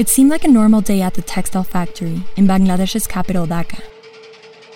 It 0.00 0.08
seemed 0.08 0.30
like 0.30 0.44
a 0.44 0.48
normal 0.48 0.80
day 0.80 1.02
at 1.02 1.12
the 1.12 1.20
textile 1.20 1.62
factory 1.62 2.22
in 2.34 2.46
Bangladesh's 2.46 3.06
capital, 3.06 3.46
Dhaka. 3.46 3.82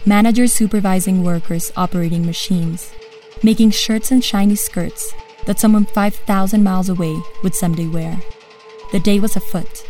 Managers 0.05 0.53
supervising 0.53 1.25
workers 1.25 1.73
operating 1.79 2.27
machines, 2.27 2.93
making 3.43 3.71
shirts 3.71 4.11
and 4.11 4.23
shiny 4.23 4.55
skirts 4.55 5.15
that 5.47 5.59
someone 5.59 5.87
5,000 5.87 6.63
miles 6.63 6.91
away 6.91 7.19
would 7.43 7.55
someday 7.55 7.87
wear. 7.87 8.21
The 8.93 9.01
day 9.01 9.19
was 9.19 9.35
afoot. 9.35 9.87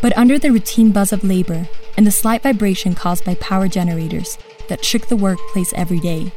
But 0.00 0.16
under 0.16 0.38
the 0.38 0.52
routine 0.52 0.92
buzz 0.92 1.12
of 1.12 1.24
labor 1.24 1.68
and 1.96 2.06
the 2.06 2.12
slight 2.12 2.44
vibration 2.44 2.94
caused 2.94 3.24
by 3.24 3.34
power 3.34 3.66
generators 3.66 4.38
that 4.68 4.84
shook 4.84 5.08
the 5.08 5.16
workplace 5.16 5.72
every 5.72 5.98
day, 5.98 6.30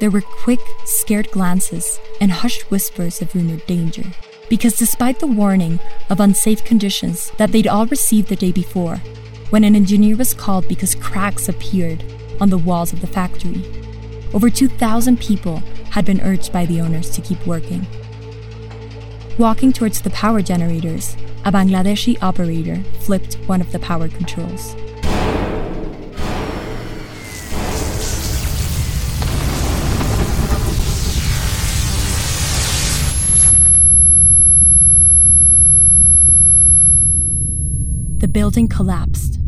there 0.00 0.10
were 0.10 0.22
quick, 0.22 0.60
scared 0.86 1.30
glances 1.30 2.00
and 2.22 2.32
hushed 2.32 2.70
whispers 2.70 3.20
of 3.20 3.34
rumored 3.34 3.66
danger. 3.66 4.04
Because 4.48 4.76
despite 4.76 5.20
the 5.20 5.26
warning 5.26 5.80
of 6.10 6.20
unsafe 6.20 6.64
conditions 6.64 7.30
that 7.38 7.52
they'd 7.52 7.66
all 7.66 7.86
received 7.86 8.28
the 8.28 8.36
day 8.36 8.52
before, 8.52 8.96
when 9.50 9.64
an 9.64 9.74
engineer 9.74 10.16
was 10.16 10.34
called 10.34 10.68
because 10.68 10.94
cracks 10.94 11.48
appeared 11.48 12.04
on 12.40 12.50
the 12.50 12.58
walls 12.58 12.92
of 12.92 13.00
the 13.00 13.06
factory, 13.06 13.64
over 14.34 14.50
2,000 14.50 15.20
people 15.20 15.62
had 15.90 16.04
been 16.04 16.20
urged 16.20 16.52
by 16.52 16.66
the 16.66 16.80
owners 16.80 17.10
to 17.10 17.22
keep 17.22 17.44
working. 17.46 17.86
Walking 19.38 19.72
towards 19.72 20.02
the 20.02 20.10
power 20.10 20.42
generators, 20.42 21.16
a 21.44 21.52
Bangladeshi 21.52 22.22
operator 22.22 22.82
flipped 23.00 23.34
one 23.46 23.60
of 23.60 23.72
the 23.72 23.78
power 23.78 24.08
controls. 24.08 24.74
Building 38.34 38.66
collapsed. 38.66 39.38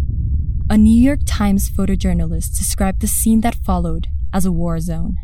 A 0.71 0.79
New 0.79 0.97
York 0.97 1.19
Times 1.27 1.69
photojournalist 1.69 2.57
described 2.57 3.01
the 3.01 3.09
scene 3.09 3.41
that 3.41 3.57
followed 3.57 4.07
as 4.33 4.47
a 4.47 4.53
war 4.53 4.79
zone. 4.79 5.17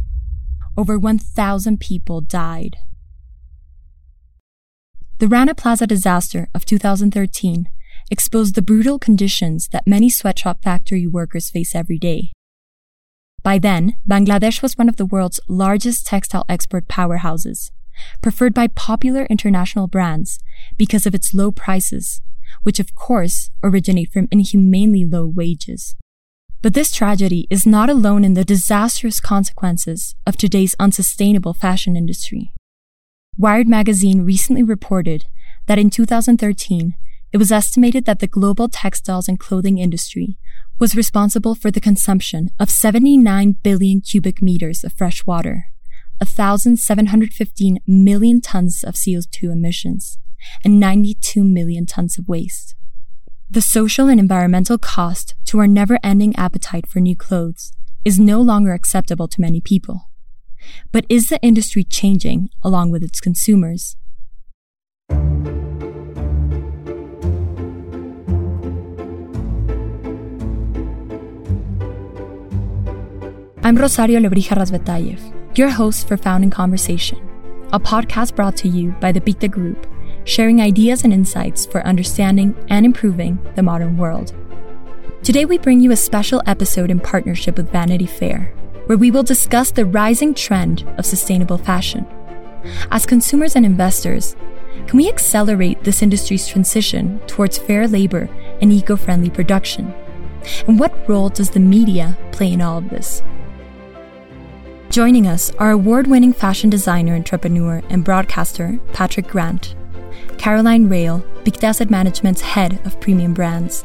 Over 0.77 0.99
1,000 0.99 1.79
people 1.79 2.21
died. 2.21 2.77
The 5.21 5.29
Rana 5.29 5.55
Plaza 5.55 5.87
disaster 5.87 6.49
of 6.53 6.65
2013 6.65 7.69
exposed 8.11 8.57
the 8.57 8.63
brutal 8.63 8.99
conditions 8.99 9.69
that 9.69 9.87
many 9.87 10.11
sweatshop 10.11 10.65
factory 10.65 11.07
workers 11.07 11.49
face 11.49 11.73
every 11.73 11.99
day. 11.99 12.33
By 13.45 13.59
then, 13.59 13.95
Bangladesh 14.09 14.61
was 14.61 14.77
one 14.77 14.89
of 14.89 14.97
the 14.97 15.07
world's 15.07 15.39
largest 15.49 16.05
textile 16.05 16.45
export 16.49 16.89
powerhouses, 16.89 17.71
preferred 18.23 18.55
by 18.55 18.67
popular 18.67 19.25
international 19.27 19.87
brands 19.87 20.41
because 20.77 21.07
of 21.07 21.15
its 21.15 21.33
low 21.33 21.53
prices 21.53 22.23
which 22.63 22.81
of 22.81 22.95
course 22.95 23.51
originate 23.63 24.13
from 24.13 24.29
inhumanely 24.31 25.05
low 25.05 25.27
wages. 25.27 25.97
But 26.63 26.75
this 26.75 26.93
tragedy 26.93 27.47
is 27.51 27.67
not 27.67 27.91
alone 27.91 28.25
in 28.25 28.35
the 28.35 28.45
disastrous 28.45 29.19
consequences 29.19 30.15
of 30.27 30.37
today's 30.37 30.77
unsustainable 30.79 31.55
fashion 31.55 31.97
industry. 31.97 32.53
Wired 33.37 33.67
magazine 33.67 34.25
recently 34.25 34.63
reported 34.63 35.25
that 35.67 35.79
in 35.79 35.91
2013, 35.91 36.95
it 37.33 37.39
was 37.39 37.51
estimated 37.51 38.05
that 38.05 38.21
the 38.21 38.27
global 38.27 38.69
textiles 38.69 39.27
and 39.27 39.41
clothing 39.41 39.79
industry 39.79 40.37
was 40.79 40.95
responsible 40.95 41.55
for 41.55 41.71
the 41.71 41.81
consumption 41.81 42.51
of 42.61 42.71
79 42.71 43.57
billion 43.63 44.01
cubic 44.01 44.43
meters 44.43 44.85
of 44.85 44.93
fresh 44.93 45.25
water, 45.25 45.67
1,715 46.19 47.79
million 47.87 48.41
tons 48.41 48.85
of 48.85 48.95
CO2 48.95 49.51
emissions, 49.51 50.19
and 50.65 50.81
92 50.81 51.45
million 51.45 51.87
tons 51.87 52.19
of 52.19 52.29
waste. 52.29 52.75
The 53.51 53.61
social 53.61 54.09
and 54.09 54.19
environmental 54.19 54.79
cost 54.79 55.35
to 55.45 55.59
our 55.59 55.67
never 55.67 55.99
ending 56.03 56.35
appetite 56.37 56.87
for 56.87 57.01
new 57.01 57.15
clothes 57.15 57.73
is 58.05 58.19
no 58.19 58.41
longer 58.41 58.73
acceptable 58.73 59.29
to 59.29 59.41
many 59.41 59.61
people. 59.61 60.09
But 60.91 61.05
is 61.09 61.29
the 61.29 61.39
industry 61.43 61.85
changing 61.85 62.49
along 62.63 62.91
with 62.91 63.03
its 63.03 63.21
consumers? 63.21 63.97
I'm 73.65 73.77
Rosario 73.77 74.19
Lebrija 74.19 74.57
Razbetayev, 74.57 75.59
your 75.59 75.69
host 75.69 76.09
for 76.09 76.17
Found 76.17 76.43
in 76.43 76.51
Conversation, 76.51 77.19
a 77.73 77.79
podcast 77.79 78.35
brought 78.35 78.57
to 78.57 78.69
you 78.69 78.93
by 79.01 79.13
the 79.13 79.21
Pictet 79.21 79.51
Group 79.51 79.87
sharing 80.25 80.61
ideas 80.61 81.05
and 81.05 81.13
insights 81.13 81.67
for 81.67 81.87
understanding 81.87 82.55
and 82.69 82.87
improving 82.87 83.39
the 83.57 83.63
modern 83.63 83.97
world. 83.97 84.35
Today, 85.23 85.45
we 85.45 85.59
bring 85.59 85.81
you 85.81 85.93
a 85.93 85.97
special 85.97 86.43
episode 86.47 86.91
in 86.91 86.99
partnership 86.99 87.57
with 87.57 87.71
Vanity 87.71 88.07
Fair, 88.07 88.53
where 88.87 88.99
we 88.99 89.11
will 89.11 89.23
discuss 89.23 89.71
the 89.71 89.87
rising 89.87 90.35
trend 90.35 90.85
of 90.99 91.07
sustainable 91.07 91.59
fashion. 91.59 92.07
As 92.91 93.07
consumers 93.07 93.57
and 93.57 93.65
investors, 93.65 94.37
can 94.87 94.97
we 94.97 95.09
accelerate 95.09 95.85
this 95.85 96.03
industry's 96.03 96.47
transition 96.47 97.21
towards 97.27 97.59
fair 97.59 97.87
labor 97.87 98.29
and 98.61 98.73
eco 98.73 98.97
friendly 98.97 99.31
production? 99.31 99.95
And 100.67 100.79
what 100.79 101.09
role 101.09 101.29
does 101.29 101.51
the 101.51 101.61
media 101.61 102.19
play 102.33 102.53
in 102.53 102.61
all 102.61 102.79
of 102.79 102.91
this? 102.91 103.23
Joining 104.91 105.27
us 105.27 105.53
are 105.59 105.71
award 105.71 106.07
winning 106.07 106.33
fashion 106.33 106.69
designer, 106.69 107.15
entrepreneur, 107.15 107.81
and 107.89 108.05
broadcaster 108.05 108.79
Patrick 108.93 109.29
Grant 109.29 109.75
Caroline 110.43 110.89
Reyl, 110.89 111.23
Pictet 111.45 111.63
Asset 111.63 111.89
Management's 111.89 112.41
head 112.41 112.85
of 112.85 113.01
premium 113.01 113.33
brands, 113.33 113.85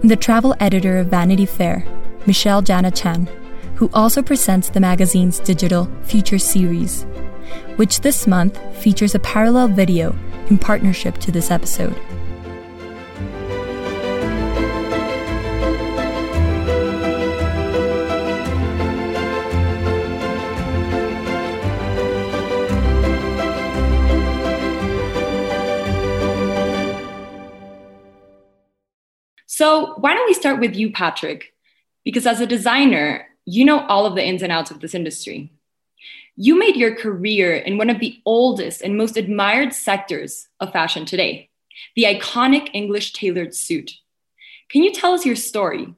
and 0.00 0.08
the 0.08 0.14
travel 0.14 0.54
editor 0.60 0.98
of 0.98 1.08
Vanity 1.08 1.44
Fair, 1.44 1.84
Michelle 2.24 2.62
Jana 2.62 2.92
Chan, 2.92 3.28
who 3.74 3.90
also 3.92 4.22
presents 4.22 4.68
the 4.68 4.78
magazine's 4.78 5.40
digital 5.40 5.90
Future 6.04 6.38
series, 6.38 7.02
which 7.74 8.02
this 8.02 8.28
month 8.28 8.56
features 8.76 9.16
a 9.16 9.18
parallel 9.18 9.66
video 9.66 10.14
in 10.50 10.56
partnership 10.56 11.18
to 11.18 11.32
this 11.32 11.50
episode. 11.50 12.00
So, 29.58 29.94
why 29.94 30.14
don't 30.14 30.28
we 30.28 30.34
start 30.34 30.60
with 30.60 30.76
you, 30.76 30.92
Patrick? 30.92 31.52
Because 32.04 32.28
as 32.28 32.40
a 32.40 32.46
designer, 32.46 33.26
you 33.44 33.64
know 33.64 33.84
all 33.86 34.06
of 34.06 34.14
the 34.14 34.24
ins 34.24 34.44
and 34.44 34.52
outs 34.52 34.70
of 34.70 34.78
this 34.78 34.94
industry. 34.94 35.50
You 36.36 36.56
made 36.56 36.76
your 36.76 36.94
career 36.94 37.56
in 37.56 37.76
one 37.76 37.90
of 37.90 37.98
the 37.98 38.22
oldest 38.24 38.82
and 38.82 38.96
most 38.96 39.16
admired 39.16 39.72
sectors 39.72 40.46
of 40.60 40.70
fashion 40.70 41.04
today, 41.04 41.50
the 41.96 42.04
iconic 42.04 42.70
English 42.72 43.14
tailored 43.14 43.52
suit. 43.52 43.94
Can 44.70 44.84
you 44.84 44.92
tell 44.92 45.12
us 45.12 45.26
your 45.26 45.34
story? 45.34 45.92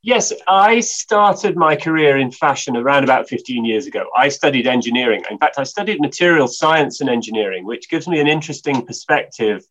Yes, 0.00 0.32
I 0.48 0.80
started 0.80 1.58
my 1.58 1.76
career 1.76 2.16
in 2.16 2.30
fashion 2.30 2.74
around 2.74 3.04
about 3.04 3.28
15 3.28 3.66
years 3.66 3.86
ago. 3.86 4.06
I 4.16 4.30
studied 4.30 4.66
engineering. 4.66 5.24
In 5.30 5.36
fact, 5.36 5.58
I 5.58 5.64
studied 5.64 6.00
material 6.00 6.48
science 6.48 7.02
and 7.02 7.10
engineering, 7.10 7.66
which 7.66 7.90
gives 7.90 8.08
me 8.08 8.18
an 8.18 8.28
interesting 8.28 8.86
perspective 8.86 9.62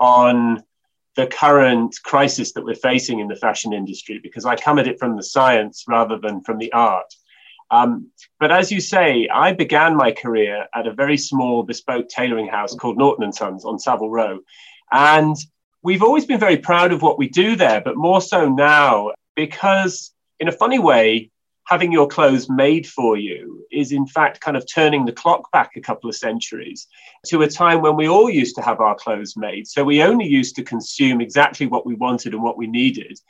on 0.00 0.64
the 1.18 1.26
current 1.26 1.98
crisis 2.04 2.52
that 2.52 2.64
we're 2.64 2.76
facing 2.76 3.18
in 3.18 3.26
the 3.26 3.34
fashion 3.34 3.72
industry 3.72 4.20
because 4.22 4.44
I 4.44 4.54
come 4.54 4.78
at 4.78 4.86
it 4.86 5.00
from 5.00 5.16
the 5.16 5.22
science 5.24 5.84
rather 5.88 6.16
than 6.16 6.42
from 6.42 6.58
the 6.58 6.72
art. 6.72 7.12
Um, 7.72 8.12
but 8.38 8.52
as 8.52 8.70
you 8.70 8.80
say, 8.80 9.26
I 9.26 9.52
began 9.52 9.96
my 9.96 10.12
career 10.12 10.66
at 10.72 10.86
a 10.86 10.94
very 10.94 11.18
small 11.18 11.64
bespoke 11.64 12.08
tailoring 12.08 12.46
house 12.46 12.72
called 12.76 12.98
Norton 12.98 13.24
and 13.24 13.34
Sons 13.34 13.64
on 13.64 13.80
Savile 13.80 14.08
Row. 14.08 14.38
And 14.92 15.34
we've 15.82 16.04
always 16.04 16.24
been 16.24 16.38
very 16.38 16.56
proud 16.56 16.92
of 16.92 17.02
what 17.02 17.18
we 17.18 17.28
do 17.28 17.56
there, 17.56 17.80
but 17.80 17.96
more 17.96 18.20
so 18.20 18.48
now 18.48 19.10
because, 19.34 20.14
in 20.38 20.46
a 20.46 20.52
funny 20.52 20.78
way, 20.78 21.32
having 21.68 21.92
your 21.92 22.08
clothes 22.08 22.48
made 22.48 22.86
for 22.86 23.18
you 23.18 23.66
is 23.70 23.92
in 23.92 24.06
fact 24.06 24.40
kind 24.40 24.56
of 24.56 24.64
turning 24.66 25.04
the 25.04 25.12
clock 25.12 25.52
back 25.52 25.72
a 25.76 25.80
couple 25.82 26.08
of 26.08 26.16
centuries 26.16 26.88
to 27.26 27.42
a 27.42 27.48
time 27.48 27.82
when 27.82 27.94
we 27.94 28.08
all 28.08 28.30
used 28.30 28.56
to 28.56 28.62
have 28.62 28.80
our 28.80 28.94
clothes 28.94 29.36
made. 29.36 29.66
So 29.66 29.84
we 29.84 30.02
only 30.02 30.26
used 30.26 30.56
to 30.56 30.62
consume 30.62 31.20
exactly 31.20 31.66
what 31.66 31.84
we 31.84 31.94
wanted 31.94 32.32
and 32.32 32.42
what 32.42 32.56
we 32.56 32.66
needed. 32.66 33.20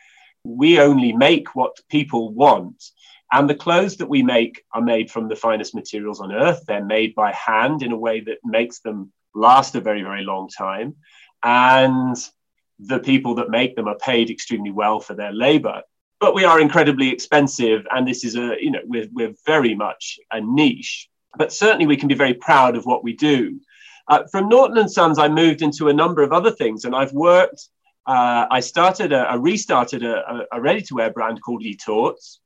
We 0.45 0.79
only 0.79 1.13
make 1.13 1.57
what 1.57 1.77
people 1.91 2.33
want. 2.33 2.85
And 3.33 3.51
the 3.51 3.57
clothes 3.57 3.97
that 3.97 4.09
we 4.09 4.23
make 4.23 4.63
are 4.73 4.83
made 4.83 5.11
from 5.11 5.29
the 5.29 5.35
finest 5.35 5.75
materials 5.75 6.21
on 6.21 6.31
earth. 6.31 6.63
They're 6.65 6.85
made 6.85 7.17
by 7.17 7.33
hand 7.33 7.83
in 7.83 7.91
a 7.91 7.99
way 7.99 8.21
that 8.21 8.39
makes 8.45 8.79
them 8.79 9.13
last 9.35 9.75
a 9.75 9.81
very, 9.81 10.03
very 10.03 10.23
long 10.23 10.49
time. 10.49 10.95
And 11.43 12.17
the 12.79 13.01
people 13.01 13.35
that 13.35 13.51
make 13.51 13.75
them 13.75 13.89
are 13.89 13.99
paid 13.99 14.31
extremely 14.31 14.71
well 14.71 15.01
for 15.01 15.15
their 15.15 15.33
labor 15.33 15.83
but 16.21 16.35
we 16.35 16.45
are 16.45 16.61
incredibly 16.61 17.11
expensive 17.11 17.87
and 17.91 18.07
this 18.07 18.25
is 18.25 18.37
a 18.37 18.57
you 18.61 18.71
know 18.71 18.81
we're, 18.85 19.09
we're 19.13 19.35
very 19.47 19.75
much 19.75 20.19
a 20.33 20.41
niche 20.41 21.09
but 21.37 21.53
certainly 21.53 21.87
we 21.87 21.97
can 21.97 22.09
be 22.09 22.15
very 22.15 22.35
proud 22.35 22.77
of 22.77 22.85
what 22.87 23.05
we 23.05 23.15
do 23.15 23.61
uh, 24.09 24.25
from 24.31 24.49
norton 24.49 24.79
and 24.79 24.91
sons 24.91 25.19
i 25.19 25.29
moved 25.29 25.63
into 25.63 25.89
a 25.89 25.93
number 25.93 26.23
of 26.23 26.33
other 26.33 26.51
things 26.51 26.85
and 26.85 26.95
i've 26.95 27.13
worked 27.13 27.69
uh, 28.09 28.47
I 28.51 28.61
started 28.61 29.13
a, 29.13 29.39
restarted 29.39 30.03
a, 30.03 30.47
a 30.51 30.59
ready-to-wear 30.59 31.11
brand 31.11 31.43
called 31.43 31.63
eTorts, 31.63 32.39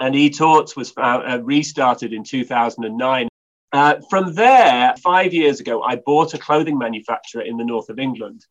and 0.00 0.16
eTorts 0.16 0.74
was 0.76 0.92
uh, 0.96 1.38
restarted 1.44 2.12
in 2.12 2.24
2009. 2.24 3.28
Uh, 3.72 3.94
from 4.10 4.34
there, 4.34 4.92
five 5.00 5.32
years 5.32 5.60
ago, 5.60 5.80
I 5.80 5.94
bought 5.94 6.34
a 6.34 6.38
clothing 6.38 6.76
manufacturer 6.76 7.42
in 7.42 7.56
the 7.56 7.62
north 7.62 7.88
of 7.88 8.00
England. 8.00 8.44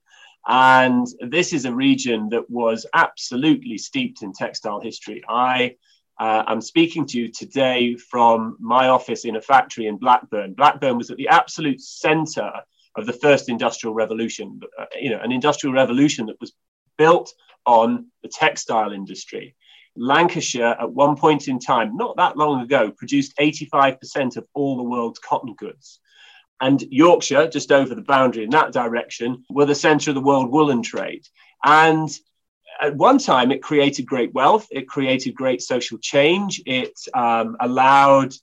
And 0.51 1.05
this 1.21 1.53
is 1.53 1.65
a 1.65 1.75
region 1.75 2.29
that 2.29 2.49
was 2.49 2.87
absolutely 2.95 3.77
steeped 3.77 4.23
in 4.23 4.33
textile 4.33 4.79
history. 4.81 5.21
I 5.29 5.75
uh, 6.19 6.43
am 6.47 6.59
speaking 6.59 7.05
to 7.05 7.19
you 7.19 7.31
today 7.31 7.95
from 7.95 8.57
my 8.59 8.87
office 8.87 9.25
in 9.25 9.35
a 9.35 9.41
factory 9.41 9.85
in 9.85 9.97
Blackburn. 9.97 10.55
Blackburn 10.55 10.97
was 10.97 11.11
at 11.11 11.17
the 11.17 11.27
absolute 11.27 11.79
center 11.79 12.51
of 12.97 13.05
the 13.05 13.13
first 13.13 13.47
industrial 13.47 13.93
revolution, 13.93 14.59
uh, 14.79 14.85
you 14.99 15.11
know, 15.11 15.19
an 15.19 15.31
industrial 15.31 15.75
revolution 15.75 16.25
that 16.25 16.41
was 16.41 16.51
built 16.97 17.31
on 17.67 18.07
the 18.23 18.27
textile 18.27 18.91
industry. 18.91 19.55
Lancashire, 19.95 20.75
at 20.79 20.91
one 20.91 21.15
point 21.15 21.47
in 21.47 21.59
time, 21.59 21.95
not 21.95 22.17
that 22.17 22.37
long 22.37 22.61
ago, 22.61 22.89
produced 22.89 23.37
85% 23.37 24.35
of 24.35 24.47
all 24.55 24.77
the 24.77 24.83
world's 24.83 25.19
cotton 25.19 25.53
goods. 25.53 25.99
And 26.61 26.81
Yorkshire, 26.89 27.47
just 27.47 27.71
over 27.71 27.95
the 27.95 28.01
boundary 28.01 28.43
in 28.43 28.49
that 28.51 28.73
direction, 28.73 29.45
were 29.49 29.65
the 29.65 29.75
center 29.75 30.11
of 30.11 30.15
the 30.15 30.21
world 30.21 30.51
woolen 30.51 30.81
trade. 30.81 31.25
And 31.63 32.09
at 32.81 32.95
one 32.95 33.17
time, 33.17 33.51
it 33.51 33.61
created 33.61 34.05
great 34.05 34.33
wealth, 34.33 34.67
it 34.71 34.87
created 34.87 35.35
great 35.35 35.61
social 35.61 35.97
change, 35.97 36.61
it 36.65 36.93
um, 37.13 37.57
allowed 37.59 38.33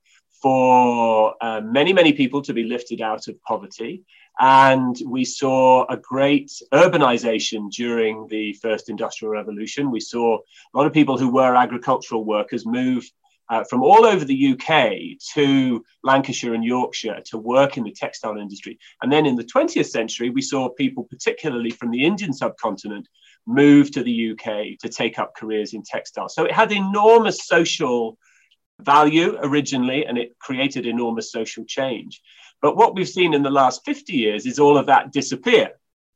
for 0.43 1.35
uh, 1.41 1.61
many, 1.63 1.93
many 1.93 2.13
people 2.13 2.43
to 2.43 2.53
be 2.53 2.65
lifted 2.65 3.01
out 3.01 3.29
of 3.29 3.43
poverty. 3.43 4.05
And 4.39 4.95
we 5.07 5.25
saw 5.25 5.87
a 5.87 5.97
great 5.97 6.51
urbanization 6.73 7.71
during 7.71 8.27
the 8.29 8.53
first 8.55 8.91
industrial 8.91 9.33
revolution. 9.33 9.91
We 9.91 10.01
saw 10.01 10.37
a 10.37 10.77
lot 10.77 10.87
of 10.87 10.93
people 10.93 11.17
who 11.17 11.31
were 11.31 11.57
agricultural 11.57 12.25
workers 12.25 12.67
move 12.67 13.11
uh, 13.49 13.65
from 13.65 13.83
all 13.83 14.05
over 14.05 14.25
the 14.25 14.53
UK 14.53 15.19
to 15.35 15.85
Lancashire 16.03 16.55
and 16.55 16.65
Yorkshire 16.65 17.21
to 17.27 17.39
work 17.39 17.77
in 17.77 17.85
the 17.85 17.93
textile 17.93 18.39
industry. 18.39 18.79
And 19.03 19.13
then 19.13 19.27
in 19.27 19.37
the 19.37 19.45
20th 19.45 19.87
century, 19.87 20.31
we 20.31 20.43
saw 20.43 20.69
people, 20.69 21.05
particularly 21.05 21.71
from 21.71 21.91
the 21.91 22.05
Indian 22.05 22.33
subcontinent, 22.33 23.09
move 23.47 23.91
to 23.93 24.03
the 24.03 24.33
UK 24.33 24.79
to 24.81 24.89
take 24.89 25.19
up 25.19 25.35
careers 25.37 25.75
in 25.75 25.83
textile. 25.83 26.29
So 26.29 26.45
it 26.45 26.53
had 26.53 26.73
enormous 26.73 27.47
social 27.47 28.19
value 28.81 29.39
originally, 29.41 30.05
and 30.07 30.19
it 30.19 30.37
created 30.39 30.87
enormous 30.87 31.31
social 31.31 31.65
change. 31.65 32.21
But 32.61 32.77
what 32.77 32.95
we've 32.95 33.09
seen 33.09 33.35
in 33.35 33.43
the 33.43 33.51
last 33.51 33.85
50 33.85 34.13
years 34.13 34.47
is 34.47 34.59
all 34.59 34.77
of 34.77 34.87
that 34.87 35.13
disappear. 35.13 35.71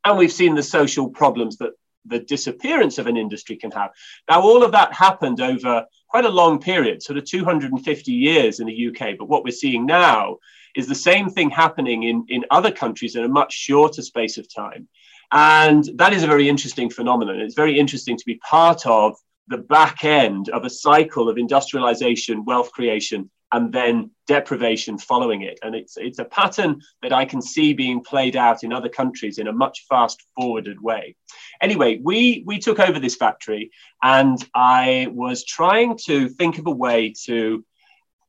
And 0.05 0.19
we've 0.19 0.33
seen 0.33 0.55
the 0.55 0.63
social 0.63 1.09
problems 1.09 1.59
that 1.59 1.73
the 2.07 2.19
disappearance 2.19 2.99
of 2.99 3.07
an 3.07 3.17
industry 3.17 3.57
can 3.57 3.71
have. 3.73 3.91
Now, 4.29 4.41
all 4.41 4.63
of 4.63 4.73
that 4.73 4.95
happened 4.95 5.41
over 5.41 5.87
quite 6.11 6.25
a 6.25 6.29
long 6.29 6.59
period, 6.59 7.03
sort 7.03 7.19
of 7.19 7.25
250 7.25 8.13
years 8.13 8.59
in 8.61 8.67
the 8.67 8.89
UK. 8.89 9.17
But 9.17 9.29
what 9.29 9.45
we're 9.45 9.53
seeing 9.53 9.87
now 9.87 10.39
is 10.75 10.87
the 10.87 10.95
same 10.95 11.31
thing 11.31 11.51
happening 11.51 12.03
in, 12.03 12.25
in 12.29 12.45
other 12.51 12.71
countries 12.71 13.15
in 13.15 13.25
a 13.25 13.29
much 13.29 13.53
shorter 13.53 14.03
space 14.03 14.37
of 14.37 14.53
time. 14.53 14.89
And 15.33 15.89
that 15.95 16.13
is 16.13 16.25
a 16.25 16.27
very 16.27 16.49
interesting 16.49 16.91
phenomenon. 16.91 17.41
It's 17.41 17.55
very 17.55 17.79
interesting 17.79 18.17
to 18.17 18.25
be 18.27 18.37
part 18.37 18.85
of 18.87 19.17
the 19.47 19.59
back 19.59 20.05
end 20.05 20.49
of 20.49 20.65
a 20.65 20.71
cycle 20.71 21.29
of 21.29 21.39
industrialization, 21.39 22.45
wealth 22.45 22.73
creation, 22.73 23.31
and 23.53 23.73
then 23.73 24.11
deprivation 24.27 24.97
following 24.97 25.43
it. 25.43 25.59
And 25.63 25.75
it's, 25.75 25.97
it's 25.97 26.19
a 26.19 26.25
pattern 26.25 26.81
that 27.03 27.13
I 27.13 27.25
can 27.25 27.43
see 27.43 27.73
being 27.73 28.03
played 28.03 28.37
out 28.37 28.63
in 28.63 28.73
other 28.73 28.89
countries 28.89 29.39
in 29.39 29.49
a 29.49 29.53
much 29.53 29.87
fast 29.89 30.23
forwarded 30.37 30.81
way. 30.81 31.17
Anyway, 31.61 32.01
we, 32.03 32.45
we 32.47 32.59
took 32.59 32.79
over 32.79 32.99
this 33.01 33.17
factory 33.17 33.71
and 34.03 34.39
I 34.55 35.09
was 35.13 35.45
trying 35.45 35.99
to 36.07 36.29
think 36.29 36.59
of 36.59 36.67
a 36.67 36.71
way 36.71 37.13
to, 37.25 37.65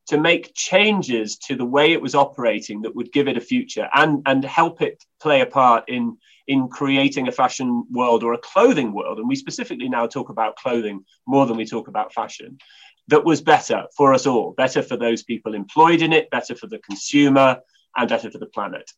to 0.08 0.18
make 0.18 0.54
changes 0.54 1.36
to 1.38 1.54
the 1.54 1.64
way 1.64 1.92
it 1.92 2.02
was 2.02 2.16
operating 2.16 2.82
that 2.82 2.96
would 2.96 3.12
give 3.12 3.28
it 3.28 3.36
a 3.36 3.40
future 3.40 3.88
and, 3.94 4.22
and 4.26 4.44
help 4.44 4.82
it 4.82 5.04
play 5.20 5.40
a 5.40 5.46
part 5.46 5.84
in, 5.88 6.16
in 6.48 6.66
creating 6.68 7.28
a 7.28 7.32
fashion 7.32 7.84
world 7.92 8.24
or 8.24 8.32
a 8.32 8.38
clothing 8.38 8.92
world. 8.92 9.18
And 9.18 9.28
we 9.28 9.36
specifically 9.36 9.88
now 9.88 10.08
talk 10.08 10.30
about 10.30 10.56
clothing 10.56 11.04
more 11.28 11.46
than 11.46 11.56
we 11.56 11.64
talk 11.64 11.86
about 11.86 12.12
fashion 12.12 12.58
that 13.08 13.24
was 13.24 13.40
better 13.40 13.84
for 13.96 14.14
us 14.14 14.26
all, 14.26 14.52
better 14.52 14.82
for 14.82 14.96
those 14.96 15.22
people 15.22 15.54
employed 15.54 16.02
in 16.02 16.12
it, 16.12 16.30
better 16.30 16.54
for 16.54 16.66
the 16.66 16.78
consumer, 16.78 17.60
and 17.96 18.08
better 18.08 18.30
for 18.30 18.38
the 18.38 18.46
planet. 18.46 18.90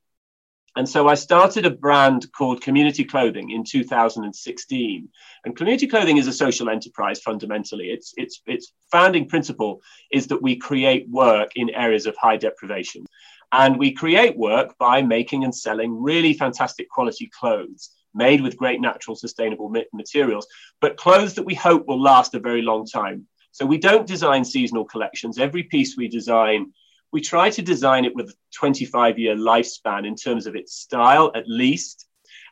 And 0.77 0.89
so 0.89 1.07
I 1.07 1.15
started 1.15 1.67
a 1.67 1.71
brand 1.71 2.33
called 2.33 2.61
Community 2.61 3.05
Clothing 3.05 3.51
in 3.51 3.63
2016. 3.63 5.09
And 5.45 5.57
Community 5.57 5.87
Clothing 5.87 6.17
is 6.17 6.27
a 6.27 6.33
social 6.33 6.69
enterprise 6.69 7.21
fundamentally. 7.21 7.91
Its, 7.91 8.13
its, 8.17 8.43
its 8.47 8.73
founding 8.91 9.29
principle 9.29 9.83
is 10.11 10.27
that 10.27 10.43
we 10.43 10.57
create 10.57 11.09
work 11.09 11.53
in 11.55 11.71
areas 11.71 12.07
of 12.07 12.17
high 12.17 12.37
deprivation. 12.37 13.07
And 13.53 13.79
we 13.79 13.93
create 13.93 14.37
work 14.37 14.77
by 14.79 15.01
making 15.03 15.45
and 15.45 15.55
selling 15.55 16.03
really 16.03 16.35
fantastic 16.35 16.91
quality 16.91 17.31
clothes 17.39 17.91
made 18.13 18.41
with 18.41 18.57
great 18.57 18.81
natural 18.81 19.17
sustainable 19.17 19.73
materials, 19.93 20.47
but 20.81 20.97
clothes 20.97 21.35
that 21.35 21.45
we 21.45 21.55
hope 21.55 21.87
will 21.87 22.01
last 22.01 22.35
a 22.35 22.41
very 22.41 22.63
long 22.63 22.87
time. 22.87 23.27
So 23.55 23.65
we 23.65 23.79
don't 23.79 24.05
design 24.05 24.45
seasonal 24.45 24.85
collections. 24.85 25.39
Every 25.39 25.63
piece 25.63 25.97
we 25.97 26.09
design, 26.09 26.73
we 27.13 27.21
try 27.21 27.51
to 27.51 27.63
design 27.63 28.05
it 28.05 28.13
with 28.13 28.31
a 28.31 28.35
25 28.57 29.17
year 29.17 29.37
lifespan 29.37 30.05
in 30.05 30.17
terms 30.17 30.49
of 30.49 30.57
its 30.57 30.75
style, 30.75 31.31
at 31.37 31.49
least. 31.49 32.05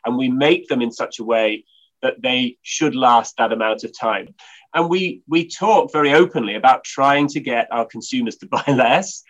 And 0.05 0.17
we 0.17 0.29
make 0.29 0.69
them 0.69 0.81
in 0.81 0.93
such 0.93 1.19
a 1.19 1.25
way 1.25 1.65
that 2.01 2.21
they 2.21 2.57
should 2.61 2.95
last 2.95 3.35
that 3.35 3.51
amount 3.51 3.83
of 3.83 3.91
time. 3.99 4.33
And 4.73 4.89
we, 4.89 5.23
we 5.27 5.49
talk 5.49 5.91
very 5.91 6.13
openly 6.13 6.55
about 6.55 6.85
trying 6.85 7.27
to 7.29 7.41
get 7.41 7.67
our 7.69 7.85
consumers 7.85 8.37
to 8.37 8.47
buy 8.57 8.63
less, 8.65 9.23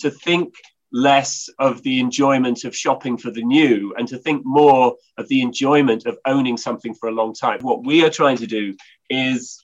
to 0.00 0.10
think 0.10 0.52
less 0.92 1.48
of 1.58 1.82
the 1.84 2.00
enjoyment 2.00 2.64
of 2.64 2.76
shopping 2.76 3.16
for 3.16 3.30
the 3.30 3.42
new 3.42 3.94
and 3.96 4.06
to 4.08 4.18
think 4.18 4.42
more 4.44 4.94
of 5.16 5.26
the 5.28 5.40
enjoyment 5.40 6.04
of 6.04 6.18
owning 6.26 6.58
something 6.58 6.92
for 6.92 7.08
a 7.08 7.12
long 7.12 7.32
time. 7.32 7.60
What 7.62 7.86
we 7.86 8.04
are 8.04 8.10
trying 8.10 8.36
to 8.36 8.46
do 8.46 8.76
is 9.08 9.63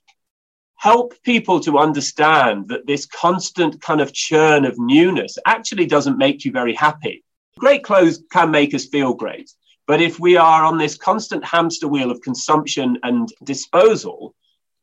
help 0.80 1.12
people 1.24 1.60
to 1.60 1.76
understand 1.76 2.66
that 2.68 2.86
this 2.86 3.04
constant 3.04 3.78
kind 3.82 4.00
of 4.00 4.14
churn 4.14 4.64
of 4.64 4.78
newness 4.78 5.36
actually 5.44 5.84
doesn't 5.84 6.16
make 6.16 6.42
you 6.42 6.50
very 6.50 6.72
happy. 6.72 7.22
Great 7.58 7.84
clothes 7.84 8.22
can 8.32 8.50
make 8.50 8.72
us 8.72 8.86
feel 8.86 9.12
great. 9.12 9.50
But 9.86 10.00
if 10.00 10.18
we 10.18 10.38
are 10.38 10.64
on 10.64 10.78
this 10.78 10.96
constant 10.96 11.44
hamster 11.44 11.86
wheel 11.86 12.10
of 12.10 12.22
consumption 12.22 12.98
and 13.02 13.28
disposal, 13.44 14.34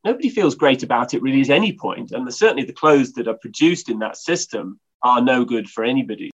nobody 0.04 0.30
feels 0.30 0.54
great 0.54 0.84
about 0.84 1.16
it 1.16 1.24
really 1.24 1.42
at 1.42 1.50
any 1.50 1.74
point. 1.74 2.12
And 2.12 2.32
certainly 2.32 2.64
the 2.64 2.74
clothes 2.74 3.14
that 3.14 3.28
are 3.28 3.38
produced 3.42 3.90
in 3.90 3.98
that 4.00 4.18
system 4.18 4.80
are 5.02 5.20
no 5.20 5.46
good 5.46 5.68
for 5.68 5.84
anybody. 5.84 6.30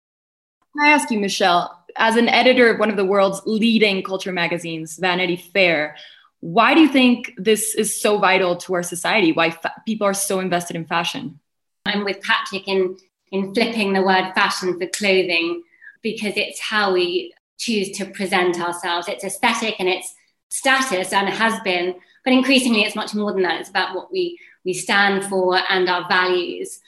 Can 0.74 0.86
I 0.86 0.92
ask 0.92 1.12
you, 1.12 1.20
Michelle, 1.20 1.84
as 1.98 2.16
an 2.16 2.30
editor 2.30 2.70
of 2.72 2.80
one 2.80 2.89
of 2.89 2.96
the 2.96 3.04
world's 3.04 3.42
leading 3.46 4.04
culture 4.04 4.32
magazines, 4.32 4.98
Vanity 4.98 5.36
Fair, 5.36 5.98
why 6.41 6.74
do 6.74 6.81
you 6.81 6.88
think 6.88 7.34
this 7.38 7.75
is 7.75 8.00
so 8.00 8.17
vital 8.17 8.55
to 8.55 8.74
our 8.75 8.84
society? 8.84 9.31
Why 9.31 9.51
fa- 9.51 9.74
people 9.86 10.08
are 10.08 10.13
so 10.13 10.39
invested 10.39 10.75
in 10.75 10.86
fashion? 10.86 11.39
I'm 11.86 12.05
with 12.05 12.22
Patrick 12.22 12.67
in, 12.67 12.98
in 13.31 13.53
flipping 13.53 13.93
the 13.93 14.01
word 14.01 14.31
fashion 14.34 14.79
for 14.79 14.88
clothing 14.88 15.63
because 16.01 16.38
it's 16.38 16.60
how 16.60 16.93
we 16.93 17.34
choose 17.58 17.91
to 17.98 18.05
present 18.05 18.60
ourselves. 18.60 19.08
It's 19.08 19.24
aesthetic 19.24 19.75
and 19.79 19.89
it's 19.89 20.15
status 20.48 21.12
and 21.12 21.27
it 21.27 21.36
has 21.36 21.60
been, 21.62 21.96
but 22.24 22.34
increasingly 22.34 22.84
it's 22.84 22.96
much 22.96 23.13
more 23.13 23.34
than 23.34 23.43
that. 23.43 23.60
It's 23.60 23.69
about 23.69 23.96
what 23.96 24.12
we, 24.12 24.39
we 24.63 24.74
stand 24.74 25.25
for 25.25 25.60
and 25.69 25.89
our 25.89 26.08
values. 26.08 26.79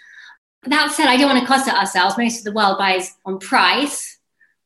That 0.63 0.91
said, 0.91 1.07
I 1.07 1.17
don't 1.17 1.29
want 1.29 1.41
to 1.41 1.47
cost 1.47 1.67
it 1.67 1.73
ourselves. 1.73 2.17
Most 2.17 2.39
of 2.39 2.43
the 2.45 2.53
world 2.53 2.77
buys 2.77 3.15
on 3.25 3.39
price, 3.39 4.17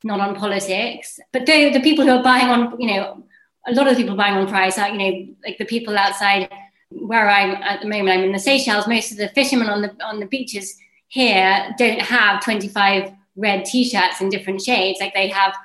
not 0.04 0.20
on 0.20 0.36
politics. 0.36 1.20
But 1.34 1.46
the, 1.46 1.72
the 1.72 1.80
people 1.80 2.06
who 2.06 2.12
are 2.12 2.24
buying 2.24 2.48
on, 2.48 2.80
you 2.80 2.88
know, 2.88 3.24
a 3.68 3.74
lot 3.74 3.88
of 3.88 3.98
people 3.98 4.16
buying 4.16 4.36
on 4.36 4.48
price 4.48 4.78
are, 4.78 4.90
you 4.90 4.98
know, 4.98 5.34
like 5.44 5.58
the 5.58 5.66
people 5.66 5.98
outside 5.98 6.52
where 6.90 7.30
I'm 7.30 7.52
at 7.64 7.82
the 7.82 7.88
moment, 7.88 8.10
I'm 8.10 8.24
in 8.24 8.32
the 8.32 8.40
Seychelles, 8.40 8.88
most 8.88 9.12
of 9.12 9.18
the 9.18 9.30
fishermen 9.30 9.70
on 9.70 9.82
the 9.82 9.96
on 10.04 10.20
the 10.20 10.28
beaches 10.28 10.78
here 11.08 11.74
don't 11.78 12.02
have 12.02 12.44
25 12.44 13.12
red 13.36 13.66
t-shirts 13.66 14.22
in 14.22 14.30
different 14.30 14.62
shades. 14.62 15.00
Like 15.00 15.14
they 15.14 15.28
have, 15.30 15.56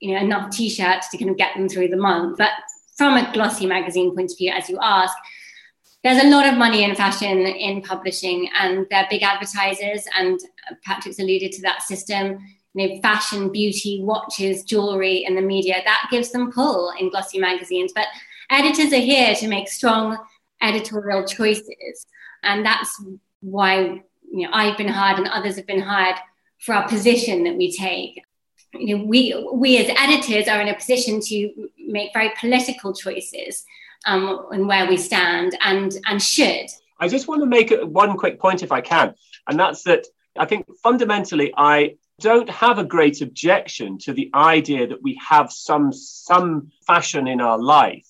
you 0.00 0.14
know, 0.14 0.20
enough 0.20 0.50
t-shirts 0.50 1.08
to 1.10 1.18
kind 1.18 1.30
of 1.30 1.36
get 1.36 1.54
them 1.56 1.68
through 1.68 1.88
the 1.88 1.96
month. 1.96 2.38
But 2.38 2.50
from 2.96 3.16
a 3.16 3.32
glossy 3.32 3.66
magazine 3.66 4.14
point 4.14 4.32
of 4.32 4.38
view, 4.38 4.52
as 4.52 4.68
you 4.68 4.78
ask, 4.82 5.14
there's 6.02 6.22
a 6.22 6.28
lot 6.28 6.46
of 6.46 6.56
money 6.56 6.84
in 6.84 6.94
fashion 6.94 7.38
in 7.38 7.82
publishing 7.82 8.48
and 8.58 8.86
they're 8.90 9.06
big 9.10 9.22
advertisers 9.22 10.04
and 10.16 10.38
uh, 10.70 10.74
Patrick's 10.84 11.18
alluded 11.18 11.52
to 11.52 11.62
that 11.62 11.82
system 11.82 12.38
you 12.76 12.88
know, 12.88 13.00
fashion, 13.00 13.50
beauty, 13.50 14.02
watches, 14.02 14.62
jewelry 14.62 15.24
in 15.24 15.34
the 15.34 15.40
media. 15.40 15.76
That 15.84 16.08
gives 16.10 16.30
them 16.30 16.52
pull 16.52 16.92
in 17.00 17.10
glossy 17.10 17.38
magazines. 17.38 17.92
But 17.94 18.06
editors 18.50 18.92
are 18.92 18.98
here 18.98 19.34
to 19.34 19.48
make 19.48 19.68
strong 19.68 20.18
editorial 20.60 21.24
choices. 21.26 22.06
And 22.42 22.64
that's 22.64 23.02
why 23.40 24.02
you 24.30 24.46
know, 24.46 24.50
I've 24.52 24.76
been 24.76 24.88
hired 24.88 25.18
and 25.18 25.28
others 25.28 25.56
have 25.56 25.66
been 25.66 25.80
hired 25.80 26.16
for 26.60 26.74
our 26.74 26.86
position 26.86 27.44
that 27.44 27.56
we 27.56 27.72
take. 27.72 28.22
You 28.74 28.98
know, 28.98 29.04
we, 29.04 29.48
we 29.54 29.78
as 29.78 29.90
editors 29.98 30.46
are 30.46 30.60
in 30.60 30.68
a 30.68 30.74
position 30.74 31.20
to 31.20 31.70
make 31.78 32.12
very 32.12 32.32
political 32.38 32.92
choices 32.92 33.64
um, 34.04 34.48
and 34.50 34.68
where 34.68 34.86
we 34.86 34.98
stand 34.98 35.56
and, 35.62 35.96
and 36.06 36.22
should. 36.22 36.66
I 37.00 37.08
just 37.08 37.26
want 37.26 37.40
to 37.40 37.46
make 37.46 37.72
one 37.82 38.18
quick 38.18 38.38
point 38.38 38.62
if 38.62 38.72
I 38.72 38.80
can, 38.80 39.14
and 39.46 39.58
that's 39.58 39.82
that 39.82 40.06
I 40.38 40.46
think 40.46 40.66
fundamentally 40.82 41.52
I 41.54 41.96
don't 42.20 42.48
have 42.48 42.78
a 42.78 42.84
great 42.84 43.20
objection 43.20 43.98
to 43.98 44.12
the 44.12 44.30
idea 44.34 44.86
that 44.86 45.02
we 45.02 45.20
have 45.26 45.52
some 45.52 45.92
some 45.92 46.70
fashion 46.86 47.28
in 47.28 47.40
our 47.40 47.58
life 47.58 48.06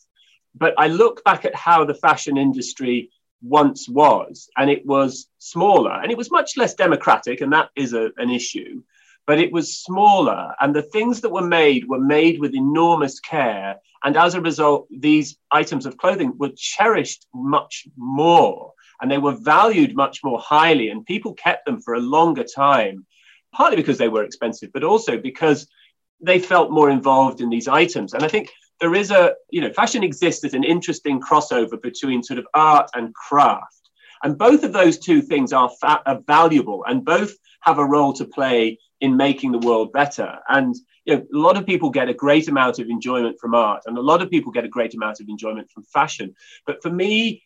but 0.54 0.74
i 0.78 0.86
look 0.86 1.24
back 1.24 1.44
at 1.44 1.54
how 1.54 1.84
the 1.84 1.94
fashion 1.94 2.36
industry 2.36 3.10
once 3.42 3.88
was 3.88 4.48
and 4.56 4.70
it 4.70 4.86
was 4.86 5.28
smaller 5.38 5.92
and 5.92 6.12
it 6.12 6.18
was 6.18 6.30
much 6.30 6.56
less 6.56 6.74
democratic 6.74 7.40
and 7.40 7.52
that 7.52 7.68
is 7.74 7.92
a, 7.94 8.10
an 8.16 8.30
issue 8.30 8.80
but 9.26 9.40
it 9.40 9.52
was 9.52 9.78
smaller 9.78 10.54
and 10.60 10.74
the 10.74 10.82
things 10.82 11.20
that 11.20 11.32
were 11.32 11.46
made 11.46 11.88
were 11.88 12.00
made 12.00 12.38
with 12.38 12.54
enormous 12.54 13.18
care 13.18 13.76
and 14.04 14.16
as 14.16 14.34
a 14.34 14.40
result 14.40 14.86
these 14.90 15.36
items 15.50 15.84
of 15.84 15.96
clothing 15.96 16.32
were 16.38 16.52
cherished 16.56 17.26
much 17.34 17.88
more 17.96 18.72
and 19.00 19.10
they 19.10 19.18
were 19.18 19.34
valued 19.34 19.96
much 19.96 20.22
more 20.22 20.38
highly 20.38 20.90
and 20.90 21.04
people 21.04 21.34
kept 21.34 21.66
them 21.66 21.80
for 21.80 21.94
a 21.94 22.00
longer 22.00 22.44
time 22.44 23.04
partly 23.56 23.76
because 23.76 23.98
they 23.98 24.08
were 24.08 24.24
expensive, 24.24 24.70
but 24.72 24.84
also 24.84 25.16
because 25.16 25.66
they 26.20 26.38
felt 26.38 26.70
more 26.70 26.90
involved 26.90 27.40
in 27.40 27.48
these 27.48 27.68
items. 27.68 28.12
And 28.12 28.22
I 28.22 28.28
think 28.28 28.50
there 28.80 28.94
is 28.94 29.10
a, 29.10 29.34
you 29.50 29.62
know, 29.62 29.72
fashion 29.72 30.02
exists 30.04 30.44
as 30.44 30.54
an 30.54 30.64
interesting 30.64 31.20
crossover 31.20 31.80
between 31.80 32.22
sort 32.22 32.38
of 32.38 32.46
art 32.52 32.90
and 32.94 33.14
craft. 33.14 33.90
And 34.22 34.36
both 34.36 34.62
of 34.62 34.72
those 34.72 34.98
two 34.98 35.22
things 35.22 35.52
are, 35.52 35.70
fa- 35.80 36.02
are 36.04 36.20
valuable 36.26 36.84
and 36.86 37.04
both 37.04 37.32
have 37.62 37.78
a 37.78 37.84
role 37.84 38.12
to 38.14 38.24
play 38.24 38.78
in 39.00 39.16
making 39.16 39.52
the 39.52 39.58
world 39.58 39.92
better. 39.92 40.38
And 40.48 40.74
you 41.04 41.16
know, 41.16 41.22
a 41.32 41.38
lot 41.38 41.56
of 41.56 41.66
people 41.66 41.90
get 41.90 42.08
a 42.08 42.14
great 42.14 42.48
amount 42.48 42.78
of 42.78 42.88
enjoyment 42.88 43.38
from 43.40 43.54
art, 43.54 43.82
and 43.86 43.96
a 43.96 44.00
lot 44.00 44.22
of 44.22 44.30
people 44.30 44.50
get 44.52 44.64
a 44.64 44.68
great 44.68 44.94
amount 44.94 45.20
of 45.20 45.28
enjoyment 45.28 45.70
from 45.70 45.84
fashion. 45.84 46.34
But 46.66 46.82
for 46.82 46.90
me, 46.90 47.44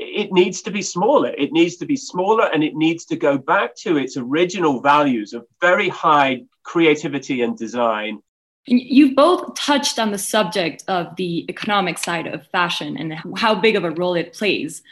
it 0.00 0.32
needs 0.32 0.62
to 0.62 0.70
be 0.70 0.82
smaller. 0.82 1.28
It 1.36 1.52
needs 1.52 1.76
to 1.76 1.86
be 1.86 1.96
smaller 1.96 2.50
and 2.52 2.64
it 2.64 2.74
needs 2.74 3.04
to 3.06 3.16
go 3.16 3.36
back 3.36 3.76
to 3.76 3.98
its 3.98 4.16
original 4.16 4.80
values 4.80 5.34
of 5.34 5.46
very 5.60 5.88
high 5.88 6.44
creativity 6.62 7.42
and 7.42 7.56
design. 7.56 8.22
You've 8.66 9.14
both 9.14 9.54
touched 9.54 9.98
on 9.98 10.10
the 10.10 10.18
subject 10.18 10.84
of 10.88 11.16
the 11.16 11.44
economic 11.48 11.98
side 11.98 12.26
of 12.26 12.46
fashion 12.48 12.96
and 12.96 13.14
how 13.36 13.54
big 13.54 13.76
of 13.76 13.84
a 13.84 13.90
role 13.90 14.14
it 14.14 14.32
plays. 14.32 14.82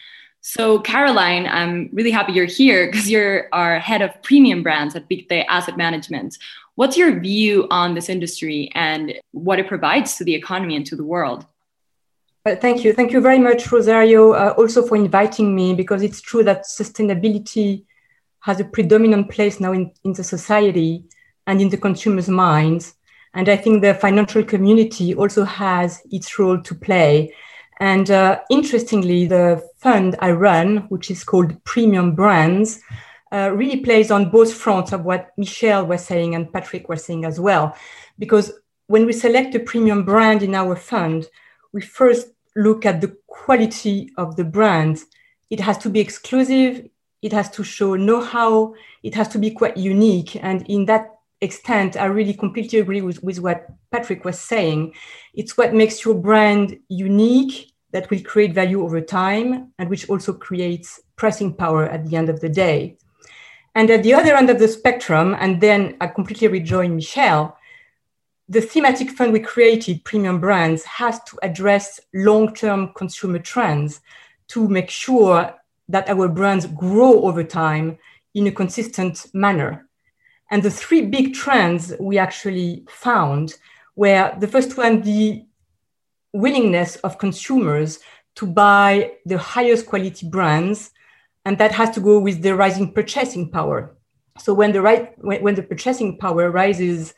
So, 0.41 0.79
Caroline, 0.79 1.47
I'm 1.47 1.91
really 1.93 2.11
happy 2.11 2.33
you're 2.33 2.47
here 2.47 2.87
because 2.87 3.11
you're 3.11 3.49
our 3.53 3.79
head 3.79 4.03
of 4.03 4.23
premium 4.23 4.62
brands 4.62 4.95
at 4.95 5.09
Pictet 5.09 5.47
Asset 5.49 5.77
Management. 5.77 6.38
What's 6.77 6.97
your 6.97 7.19
view 7.19 7.67
on 7.71 7.95
this 7.95 8.09
industry 8.09 8.71
and 8.75 9.15
what 9.33 9.59
it 9.59 9.69
provides 9.69 10.17
to 10.17 10.25
the 10.25 10.35
economy 10.35 10.77
and 10.77 10.87
to 10.87 10.97
the 10.97 11.05
world? 11.05 11.45
Thank 12.47 12.85
you. 12.85 12.95
Thank 12.95 13.12
you 13.12 13.21
very 13.21 13.38
much, 13.38 13.71
Rosario, 13.71 14.33
uh, 14.33 14.54
also 14.57 14.87
for 14.87 14.97
inviting 14.97 15.54
me, 15.54 15.75
because 15.75 16.02
it's 16.02 16.23
true 16.23 16.42
that 16.45 16.64
sustainability 16.64 17.85
has 18.40 18.61
a 18.61 18.64
predominant 18.64 19.30
place 19.30 19.61
now 19.61 19.73
in, 19.73 19.92
in 20.04 20.14
the 20.14 20.25
society 20.25 21.04
and 21.47 21.61
in 21.61 21.68
the 21.68 21.76
consumer's 21.76 22.28
minds. 22.28 22.95
And 23.35 23.49
I 23.49 23.57
think 23.57 23.83
the 23.83 23.95
financial 23.95 24.42
community 24.45 25.14
also 25.14 25.45
has 25.45 26.00
its 26.11 26.38
role 26.38 26.61
to 26.62 26.75
play. 26.75 27.35
And 27.80 28.11
uh, 28.11 28.40
interestingly, 28.50 29.26
the 29.26 29.62
fund 29.76 30.16
I 30.21 30.30
run, 30.33 30.87
which 30.88 31.11
is 31.11 31.25
called 31.25 31.62
Premium 31.64 32.14
Brands, 32.14 32.80
uh, 33.30 33.50
really 33.52 33.80
plays 33.80 34.11
on 34.11 34.30
both 34.30 34.54
fronts 34.54 34.92
of 34.92 35.04
what 35.04 35.33
Michelle 35.37 35.85
was 35.85 36.04
saying 36.04 36.35
and 36.35 36.52
Patrick 36.52 36.88
was 36.88 37.04
saying 37.04 37.26
as 37.26 37.38
well. 37.38 37.76
Because 38.18 38.52
when 38.87 39.04
we 39.04 39.12
select 39.12 39.54
a 39.54 39.61
premium 39.61 40.04
brand 40.04 40.42
in 40.42 40.54
our 40.54 40.75
fund, 40.75 41.28
we 41.72 41.80
first 41.80 42.28
look 42.56 42.87
at 42.87 43.00
the 43.00 43.16
quality 43.26 44.10
of 44.16 44.37
the 44.37 44.44
brand. 44.44 45.00
It 45.50 45.60
has 45.60 45.78
to 45.78 45.90
be 45.90 46.00
exclusive. 46.00 46.88
It 47.22 47.32
has 47.32 47.50
to 47.50 47.64
show 47.64 47.96
know-how. 47.96 48.75
It 49.02 49.14
has 49.14 49.28
to 49.28 49.38
be 49.38 49.50
quite 49.50 49.76
unique. 49.76 50.37
And 50.42 50.66
in 50.68 50.87
that 50.87 51.10
extent, 51.40 51.96
I 51.96 52.06
really 52.06 52.34
completely 52.34 52.78
agree 52.80 53.00
with, 53.00 53.22
with 53.22 53.40
what 53.40 53.66
Patrick 53.90 54.25
was 54.25 54.38
saying. 54.40 54.94
It's 55.34 55.56
what 55.56 55.75
makes 55.75 56.04
your 56.04 56.14
brand 56.14 56.78
unique 56.88 57.72
that 57.92 58.10
will 58.10 58.20
create 58.20 58.54
value 58.54 58.82
over 58.82 59.00
time 59.00 59.72
and 59.78 59.88
which 59.88 60.08
also 60.08 60.32
creates 60.32 61.00
pricing 61.16 61.54
power 61.54 61.87
at 61.87 62.06
the 62.06 62.16
end 62.16 62.28
of 62.28 62.40
the 62.40 62.48
day. 62.48 62.96
And 63.75 63.90
at 63.90 64.02
the 64.02 64.14
other 64.14 64.34
end 64.34 64.50
of 64.50 64.58
the 64.58 64.68
spectrum, 64.68 65.37
and 65.38 65.60
then 65.60 65.96
I 66.00 66.08
completely 66.08 66.48
rejoin 66.48 66.96
Michelle, 66.96 67.58
the 68.49 68.61
thematic 68.61 69.11
fund 69.11 69.33
we 69.33 69.40
created, 69.40 70.05
Premium 70.05 70.40
Brands, 70.40 70.83
has 70.85 71.23
to 71.25 71.38
address 71.43 72.00
long 72.14 72.55
term 72.55 72.93
consumer 72.95 73.38
trends 73.38 74.00
to 74.49 74.69
make 74.69 74.88
sure 74.88 75.55
that 75.88 76.09
our 76.09 76.28
brands 76.28 76.67
grow 76.67 77.23
over 77.23 77.45
time 77.45 77.99
in 78.35 78.47
a 78.47 78.52
consistent 78.52 79.26
manner. 79.35 79.87
And 80.50 80.62
the 80.62 80.71
three 80.71 81.02
big 81.02 81.35
trends 81.35 81.93
we 82.00 82.17
actually 82.17 82.85
found 82.88 83.57
were 83.97 84.35
the 84.38 84.49
first 84.49 84.76
one, 84.78 85.02
the 85.02 85.45
willingness 86.33 86.97
of 86.97 87.19
consumers 87.19 87.99
to 88.37 88.47
buy 88.47 89.12
the 89.26 89.37
highest 89.37 89.87
quality 89.87 90.26
brands. 90.26 90.90
And 91.45 91.59
that 91.59 91.73
has 91.73 91.90
to 91.90 92.00
go 92.00 92.19
with 92.19 92.43
the 92.43 92.55
rising 92.55 92.93
purchasing 92.93 93.50
power. 93.50 93.95
So 94.38 94.55
when 94.55 94.73
the 94.73 94.81
right 94.81 95.12
when, 95.19 95.43
when 95.43 95.55
the 95.55 95.62
purchasing 95.62 96.17
power 96.17 96.50
rises 96.50 97.14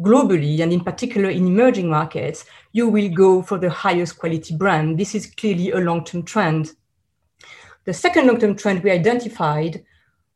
globally 0.00 0.60
and 0.60 0.72
in 0.72 0.80
particular 0.80 1.30
in 1.30 1.46
emerging 1.46 1.88
markets, 1.88 2.44
you 2.72 2.88
will 2.88 3.08
go 3.08 3.42
for 3.42 3.58
the 3.58 3.70
highest 3.70 4.18
quality 4.18 4.56
brand. 4.56 4.98
This 4.98 5.14
is 5.14 5.26
clearly 5.26 5.70
a 5.72 5.78
long 5.78 6.04
term 6.04 6.22
trend. 6.22 6.72
The 7.84 7.94
second 7.94 8.26
long 8.26 8.38
term 8.38 8.54
trend 8.56 8.82
we 8.82 8.90
identified 8.90 9.84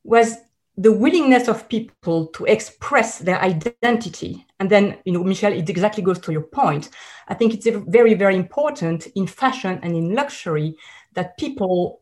was 0.05 0.37
the 0.77 0.93
willingness 0.93 1.49
of 1.49 1.69
people 1.69 2.27
to 2.29 2.45
express 2.47 3.19
their 3.19 3.41
identity. 3.43 4.47
And 4.59 4.71
then, 4.71 4.99
you 5.05 5.13
know, 5.13 5.23
Michelle, 5.23 5.53
it 5.53 5.69
exactly 5.69 6.03
goes 6.03 6.19
to 6.21 6.33
your 6.33 6.43
point. 6.43 6.89
I 7.29 7.35
think 7.35 7.53
it's 7.53 7.69
very, 7.89 8.15
very 8.15 8.37
important 8.37 9.07
in 9.15 9.27
fashion 9.27 9.79
and 9.83 9.95
in 9.95 10.15
luxury 10.15 10.77
that 11.13 11.37
people 11.37 12.01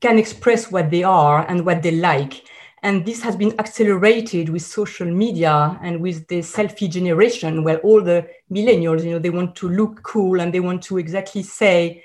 can 0.00 0.18
express 0.18 0.70
what 0.70 0.90
they 0.90 1.04
are 1.04 1.46
and 1.48 1.64
what 1.64 1.82
they 1.82 1.92
like 1.92 2.42
and 2.82 3.04
this 3.04 3.22
has 3.22 3.36
been 3.36 3.58
accelerated 3.58 4.48
with 4.48 4.62
social 4.62 5.06
media 5.06 5.78
and 5.82 6.00
with 6.00 6.26
the 6.28 6.38
selfie 6.40 6.88
generation, 6.90 7.64
where 7.64 7.78
all 7.78 8.02
the 8.02 8.28
millennials, 8.50 9.04
you 9.04 9.10
know, 9.10 9.18
they 9.18 9.30
want 9.30 9.56
to 9.56 9.68
look 9.68 10.02
cool 10.02 10.40
and 10.40 10.52
they 10.52 10.60
want 10.60 10.82
to 10.84 10.98
exactly 10.98 11.42
say 11.42 12.04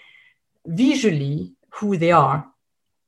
visually 0.65 1.53
who 1.69 1.97
they 1.97 2.11
are. 2.11 2.47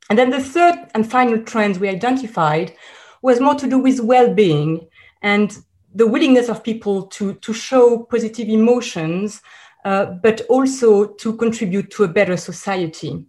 And 0.10 0.20
then 0.20 0.30
the 0.30 0.44
third 0.44 0.76
and 0.94 1.10
final 1.10 1.40
trend 1.40 1.78
we 1.78 1.90
identified 1.90 2.74
was 3.22 3.40
more 3.40 3.56
to 3.56 3.68
do 3.68 3.80
with 3.80 4.00
well-being 4.00 4.88
and 5.22 5.58
the 5.96 6.06
willingness 6.06 6.50
of 6.50 6.64
people 6.64 7.08
to, 7.08 7.34
to 7.36 7.54
show 7.54 8.04
positive 8.04 8.50
emotions, 8.50 9.42
uh, 9.86 10.06
but 10.06 10.42
also 10.50 11.06
to 11.06 11.36
contribute 11.38 11.90
to 11.92 12.04
a 12.04 12.08
better 12.08 12.38
society. 12.38 13.26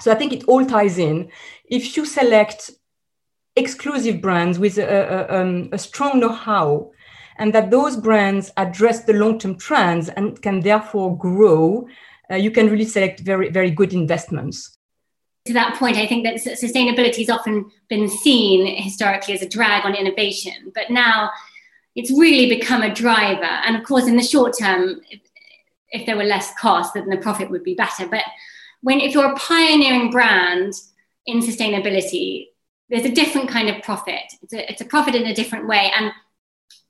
So 0.00 0.12
I 0.12 0.16
think 0.16 0.32
it 0.32 0.44
all 0.44 0.66
ties 0.66 0.98
in. 0.98 1.30
If 1.64 1.96
you 1.96 2.04
select 2.04 2.70
exclusive 3.58 4.20
brands 4.20 4.58
with 4.58 4.78
a, 4.78 4.86
a, 4.86 5.40
um, 5.40 5.68
a 5.72 5.78
strong 5.78 6.20
know-how 6.20 6.90
and 7.38 7.54
that 7.54 7.70
those 7.70 7.96
brands 7.96 8.50
address 8.56 9.04
the 9.04 9.12
long-term 9.12 9.58
trends 9.58 10.08
and 10.08 10.40
can 10.42 10.60
therefore 10.60 11.16
grow, 11.16 11.86
uh, 12.30 12.34
you 12.34 12.50
can 12.50 12.68
really 12.68 12.84
select 12.84 13.20
very, 13.20 13.48
very 13.50 13.70
good 13.70 13.92
investments. 13.94 14.76
To 15.46 15.52
that 15.54 15.76
point, 15.76 15.96
I 15.96 16.06
think 16.06 16.24
that 16.24 16.34
sustainability 16.34 17.18
has 17.18 17.30
often 17.30 17.70
been 17.88 18.08
seen 18.08 18.82
historically 18.82 19.34
as 19.34 19.42
a 19.42 19.48
drag 19.48 19.86
on 19.86 19.94
innovation, 19.94 20.72
but 20.74 20.90
now 20.90 21.30
it's 21.94 22.10
really 22.10 22.48
become 22.48 22.82
a 22.82 22.94
driver. 22.94 23.44
And 23.44 23.76
of 23.76 23.84
course, 23.84 24.06
in 24.06 24.16
the 24.16 24.22
short 24.22 24.58
term, 24.58 25.00
if, 25.10 25.20
if 25.90 26.06
there 26.06 26.16
were 26.16 26.24
less 26.24 26.52
cost, 26.58 26.94
then 26.94 27.08
the 27.08 27.16
profit 27.16 27.50
would 27.50 27.64
be 27.64 27.74
better. 27.74 28.06
But 28.06 28.24
when 28.82 29.00
if 29.00 29.14
you're 29.14 29.32
a 29.32 29.36
pioneering 29.36 30.10
brand 30.10 30.74
in 31.24 31.40
sustainability, 31.40 32.48
there's 32.88 33.04
a 33.04 33.14
different 33.14 33.48
kind 33.48 33.68
of 33.68 33.82
profit. 33.82 34.32
It's 34.42 34.52
a, 34.52 34.70
it's 34.70 34.80
a 34.80 34.84
profit 34.84 35.14
in 35.14 35.26
a 35.26 35.34
different 35.34 35.68
way. 35.68 35.92
And 35.96 36.12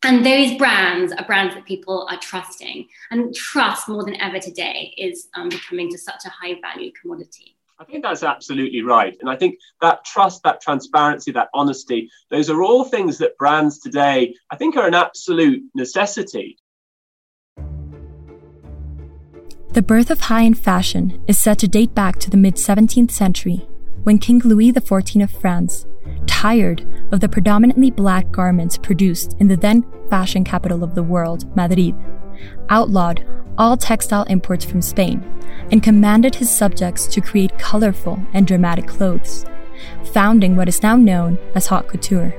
and 0.05 0.25
those 0.25 0.57
brands 0.57 1.13
are 1.13 1.25
brands 1.25 1.57
that 1.57 1.65
people 1.65 2.07
are 2.09 2.19
trusting. 2.21 2.87
And 3.11 3.35
trust 3.35 3.89
more 3.89 4.05
than 4.05 4.21
ever 4.21 4.39
today 4.39 4.95
is 4.97 5.27
um, 5.35 5.49
becoming 5.49 5.91
just 5.91 6.05
such 6.05 6.25
a 6.25 6.29
high 6.29 6.55
value 6.61 6.93
commodity. 7.01 7.57
I 7.81 7.85
think 7.85 8.05
that's 8.05 8.23
absolutely 8.23 8.83
right. 8.83 9.17
And 9.21 9.29
I 9.29 9.37
think 9.37 9.59
that 9.81 10.05
trust, 10.05 10.43
that 10.45 10.61
transparency, 10.61 11.33
that 11.33 11.49
honesty, 11.53 12.11
those 12.31 12.49
are 12.49 12.63
all 12.63 12.85
things 12.85 13.19
that 13.19 13.37
brands 13.39 13.81
today, 13.81 14.35
I 14.51 14.57
think, 14.57 14.77
are 14.77 14.87
an 14.87 14.95
absolute 14.95 15.63
necessity. 15.75 16.59
The 19.73 19.83
birth 19.83 20.11
of 20.11 20.21
high 20.21 20.45
end 20.45 20.59
fashion 20.59 21.23
is 21.27 21.39
said 21.39 21.59
to 21.61 21.69
date 21.69 21.95
back 21.95 22.19
to 22.21 22.31
the 22.31 22.37
mid 22.37 22.55
17th 22.55 23.11
century 23.11 23.67
when 24.05 24.19
King 24.19 24.41
Louis 24.41 24.73
XIV 24.73 25.23
of 25.23 25.31
France, 25.31 25.87
tired 26.27 26.87
of 27.13 27.21
the 27.21 27.29
predominantly 27.29 27.91
black 27.91 28.31
garments 28.31 28.79
produced 28.79 29.37
in 29.41 29.49
the 29.49 29.57
then 29.57 29.85
fashion 30.09 30.45
capital 30.45 30.85
of 30.85 30.95
the 30.95 31.03
world, 31.03 31.45
Madrid, 31.57 31.95
outlawed 32.69 33.25
all 33.59 33.77
textile 33.77 34.25
imports 34.25 34.65
from 34.65 34.81
Spain 34.81 35.23
and 35.71 35.83
commanded 35.83 36.37
his 36.37 36.49
subjects 36.49 37.07
to 37.09 37.21
create 37.21 37.59
colorful 37.59 38.23
and 38.33 38.47
dramatic 38.47 38.87
clothes, 38.87 39.45
founding 40.13 40.57
what 40.57 40.69
is 40.69 40.83
now 40.83 40.97
known 40.97 41.39
as 41.55 41.67
haute 41.67 41.89
couture. 41.89 42.35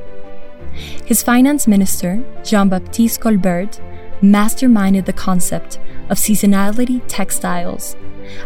His 1.06 1.22
finance 1.22 1.68
minister, 1.68 2.24
Jean 2.44 2.70
Baptiste 2.70 3.20
Colbert, 3.20 3.82
masterminded 4.22 5.06
the 5.06 5.14
concept 5.14 5.80
of 6.10 6.18
seasonality 6.18 7.02
textiles 7.08 7.96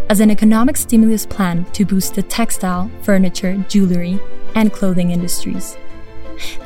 as 0.09 0.19
an 0.19 0.31
economic 0.31 0.77
stimulus 0.77 1.25
plan 1.25 1.65
to 1.73 1.85
boost 1.85 2.15
the 2.15 2.23
textile, 2.23 2.89
furniture, 3.01 3.57
jewelry, 3.67 4.19
and 4.55 4.71
clothing 4.71 5.11
industries. 5.11 5.77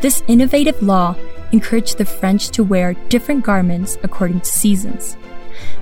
This 0.02 0.24
innovative 0.28 0.82
law 0.82 1.16
encouraged 1.52 1.98
the 1.98 2.06
French 2.06 2.50
to 2.50 2.64
wear 2.64 2.94
different 3.10 3.44
garments 3.44 3.98
according 4.04 4.42
to 4.42 4.46
seasons, 4.46 5.18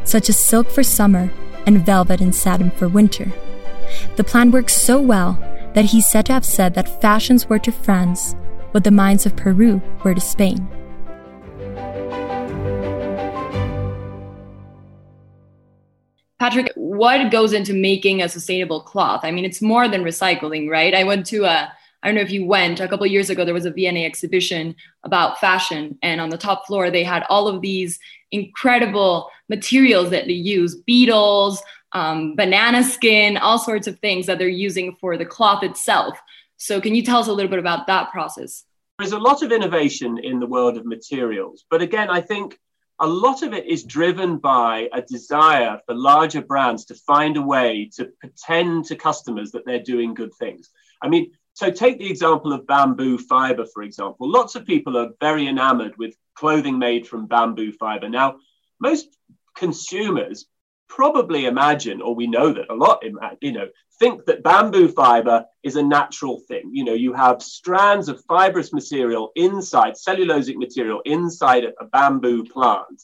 such 0.04 0.30
as 0.30 0.38
silk 0.38 0.70
for 0.70 0.84
summer 0.84 1.32
and 1.65 1.86
velvet 1.86 2.22
and 2.22 2.34
satin 2.34 2.72
for 2.72 2.88
winter. 2.88 3.32
The 4.15 4.24
plan 4.24 4.51
worked 4.51 4.72
so 4.72 5.00
well 5.00 5.39
that 5.74 5.86
he's 5.86 6.08
said 6.08 6.25
to 6.27 6.34
have 6.34 6.46
said 6.46 6.74
that 6.75 7.01
fashions 7.01 7.48
were 7.48 7.60
to 7.60 7.72
France 7.72 8.36
what 8.72 8.84
the 8.84 8.92
mines 8.92 9.25
of 9.25 9.36
Peru 9.36 9.82
were 10.04 10.13
to 10.13 10.22
Spain. 10.22 10.68
Patrick, 16.45 16.71
what 16.75 17.31
goes 17.31 17.53
into 17.53 17.73
making 17.73 18.21
a 18.21 18.29
sustainable 18.29 18.79
cloth? 18.79 19.21
I 19.23 19.31
mean, 19.31 19.45
it's 19.45 19.63
more 19.63 19.87
than 19.87 20.03
recycling, 20.03 20.69
right? 20.69 20.93
I 20.93 21.03
went 21.03 21.25
to 21.27 21.45
a, 21.45 21.73
I 22.03 22.07
don't 22.07 22.13
know 22.13 22.21
if 22.21 22.29
you 22.29 22.45
went, 22.45 22.79
a 22.79 22.87
couple 22.87 23.07
years 23.07 23.31
ago, 23.31 23.43
there 23.43 23.53
was 23.55 23.65
a 23.65 23.71
V&A 23.71 24.05
exhibition 24.05 24.75
about 25.01 25.39
fashion. 25.39 25.97
And 26.03 26.21
on 26.21 26.29
the 26.29 26.37
top 26.37 26.67
floor, 26.67 26.91
they 26.91 27.03
had 27.03 27.23
all 27.31 27.47
of 27.47 27.61
these 27.61 27.97
incredible 28.29 29.31
materials 29.49 30.11
that 30.11 30.27
they 30.27 30.33
use 30.33 30.75
beetles, 30.75 31.63
um, 31.93 32.35
banana 32.35 32.83
skin, 32.83 33.37
all 33.37 33.57
sorts 33.57 33.87
of 33.87 33.97
things 33.97 34.27
that 34.27 34.37
they're 34.37 34.47
using 34.47 34.95
for 35.01 35.17
the 35.17 35.25
cloth 35.25 35.63
itself. 35.63 36.15
So, 36.57 36.79
can 36.79 36.93
you 36.93 37.01
tell 37.01 37.17
us 37.17 37.27
a 37.27 37.33
little 37.33 37.49
bit 37.49 37.57
about 37.57 37.87
that 37.87 38.11
process? 38.11 38.65
There's 38.99 39.13
a 39.13 39.17
lot 39.17 39.41
of 39.41 39.51
innovation 39.51 40.19
in 40.19 40.39
the 40.39 40.45
world 40.45 40.77
of 40.77 40.85
materials. 40.85 41.65
But 41.71 41.81
again, 41.81 42.11
I 42.11 42.21
think 42.21 42.59
a 42.99 43.07
lot 43.07 43.43
of 43.43 43.53
it 43.53 43.65
is 43.65 43.83
driven 43.83 44.37
by 44.37 44.89
a 44.93 45.01
desire 45.01 45.79
for 45.85 45.93
larger 45.93 46.41
brands 46.41 46.85
to 46.85 46.95
find 46.95 47.35
a 47.37 47.41
way 47.41 47.89
to 47.95 48.05
pretend 48.19 48.85
to 48.85 48.95
customers 48.95 49.51
that 49.51 49.65
they're 49.65 49.83
doing 49.83 50.13
good 50.13 50.33
things. 50.35 50.69
I 51.01 51.09
mean, 51.09 51.31
so 51.53 51.71
take 51.71 51.99
the 51.99 52.09
example 52.09 52.53
of 52.53 52.67
bamboo 52.67 53.17
fiber, 53.17 53.65
for 53.65 53.83
example. 53.83 54.29
Lots 54.29 54.55
of 54.55 54.65
people 54.65 54.97
are 54.97 55.11
very 55.19 55.47
enamored 55.47 55.97
with 55.97 56.15
clothing 56.35 56.79
made 56.79 57.07
from 57.07 57.27
bamboo 57.27 57.71
fiber. 57.73 58.09
Now, 58.09 58.37
most 58.79 59.17
consumers 59.55 60.45
probably 60.87 61.45
imagine, 61.45 62.01
or 62.01 62.13
we 62.13 62.27
know 62.27 62.53
that 62.53 62.69
a 62.69 62.75
lot, 62.75 63.03
you 63.41 63.51
know, 63.51 63.67
think 63.99 64.25
that 64.25 64.43
bamboo 64.43 64.87
fiber 64.89 65.45
is 65.63 65.75
a 65.75 65.83
natural 65.83 66.39
thing. 66.47 66.69
You 66.73 66.83
know, 66.83 66.93
you 66.93 67.13
have 67.13 67.41
strands 67.41 68.09
of 68.09 68.23
fibrous 68.27 68.73
material 68.73 69.31
inside, 69.35 69.93
cellulosic 69.93 70.55
material 70.55 71.01
inside 71.05 71.63
a, 71.63 71.73
a 71.79 71.85
bamboo 71.85 72.43
plant. 72.45 73.01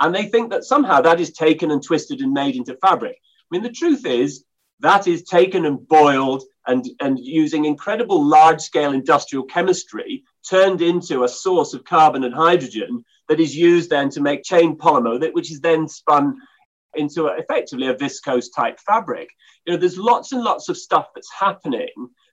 And 0.00 0.14
they 0.14 0.26
think 0.26 0.50
that 0.50 0.64
somehow 0.64 1.00
that 1.02 1.20
is 1.20 1.32
taken 1.32 1.70
and 1.70 1.82
twisted 1.82 2.20
and 2.20 2.32
made 2.32 2.56
into 2.56 2.76
fabric. 2.76 3.16
I 3.16 3.46
mean, 3.50 3.62
the 3.62 3.70
truth 3.70 4.04
is 4.06 4.44
that 4.80 5.06
is 5.06 5.22
taken 5.22 5.64
and 5.64 5.86
boiled 5.86 6.42
and, 6.66 6.84
and 7.00 7.18
using 7.18 7.64
incredible 7.64 8.22
large 8.24 8.60
scale 8.60 8.92
industrial 8.92 9.44
chemistry 9.44 10.24
turned 10.48 10.82
into 10.82 11.24
a 11.24 11.28
source 11.28 11.74
of 11.74 11.84
carbon 11.84 12.24
and 12.24 12.34
hydrogen 12.34 13.04
that 13.28 13.40
is 13.40 13.56
used 13.56 13.90
then 13.90 14.10
to 14.10 14.20
make 14.20 14.42
chain 14.42 14.76
polymer, 14.76 15.20
that, 15.20 15.34
which 15.34 15.50
is 15.50 15.60
then 15.60 15.88
spun 15.88 16.36
into 16.96 17.26
a, 17.26 17.36
effectively 17.38 17.88
a 17.88 17.94
viscose 17.94 18.46
type 18.54 18.78
fabric. 18.80 19.28
You 19.66 19.72
know, 19.72 19.78
there's 19.78 19.98
lots 19.98 20.32
and 20.32 20.42
lots 20.42 20.68
of 20.68 20.76
stuff 20.76 21.08
that's 21.14 21.32
happening 21.32 21.92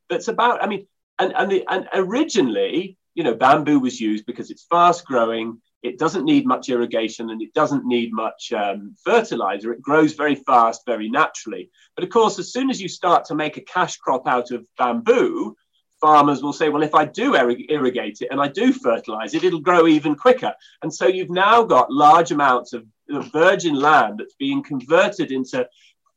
that's 0.10 0.28
about, 0.28 0.64
I 0.64 0.68
mean, 0.68 0.88
and, 1.20 1.34
and, 1.36 1.52
the, 1.52 1.66
and 1.70 1.88
originally, 1.94 2.98
you 3.14 3.24
know, 3.24 3.36
bamboo 3.36 3.80
was 3.80 4.00
used 4.00 4.26
because 4.26 4.52
it's 4.52 4.66
fast 4.70 5.06
growing, 5.06 5.62
it 5.84 5.98
doesn't 5.98 6.26
need 6.26 6.46
much 6.46 6.70
irrigation, 6.70 7.30
and 7.32 7.42
it 7.42 7.54
doesn't 7.54 7.86
need 7.86 8.14
much 8.14 8.54
um, 8.54 8.96
fertilizer. 9.04 9.74
It 9.74 9.82
grows 9.82 10.14
very 10.14 10.36
fast, 10.36 10.84
very 10.86 11.10
naturally. 11.10 11.72
But 11.96 12.04
of 12.04 12.12
course, 12.12 12.38
as 12.38 12.54
soon 12.54 12.70
as 12.70 12.80
you 12.80 12.88
start 12.88 13.26
to 13.26 13.36
make 13.36 13.58
a 13.58 13.62
cash 13.62 13.98
crop 13.98 14.28
out 14.28 14.52
of 14.52 14.68
bamboo, 14.78 15.56
farmers 16.02 16.42
will 16.42 16.52
say, 16.52 16.70
well, 16.70 16.84
if 16.84 16.96
I 16.96 17.06
do 17.06 17.36
irrigate 17.36 18.22
it 18.22 18.30
and 18.32 18.42
I 18.42 18.48
do 18.48 18.74
fertilize 18.74 19.34
it, 19.34 19.44
it'll 19.44 19.62
grow 19.62 19.88
even 19.88 20.16
quicker. 20.16 20.54
And 20.82 20.94
so 20.94 21.08
you've 21.08 21.30
now 21.30 21.64
got 21.64 21.92
large 21.92 22.32
amounts 22.32 22.74
of 22.74 22.84
virgin 23.32 23.76
land 23.76 24.20
that's 24.20 24.36
being 24.36 24.64
converted 24.64 25.32
into 25.32 25.68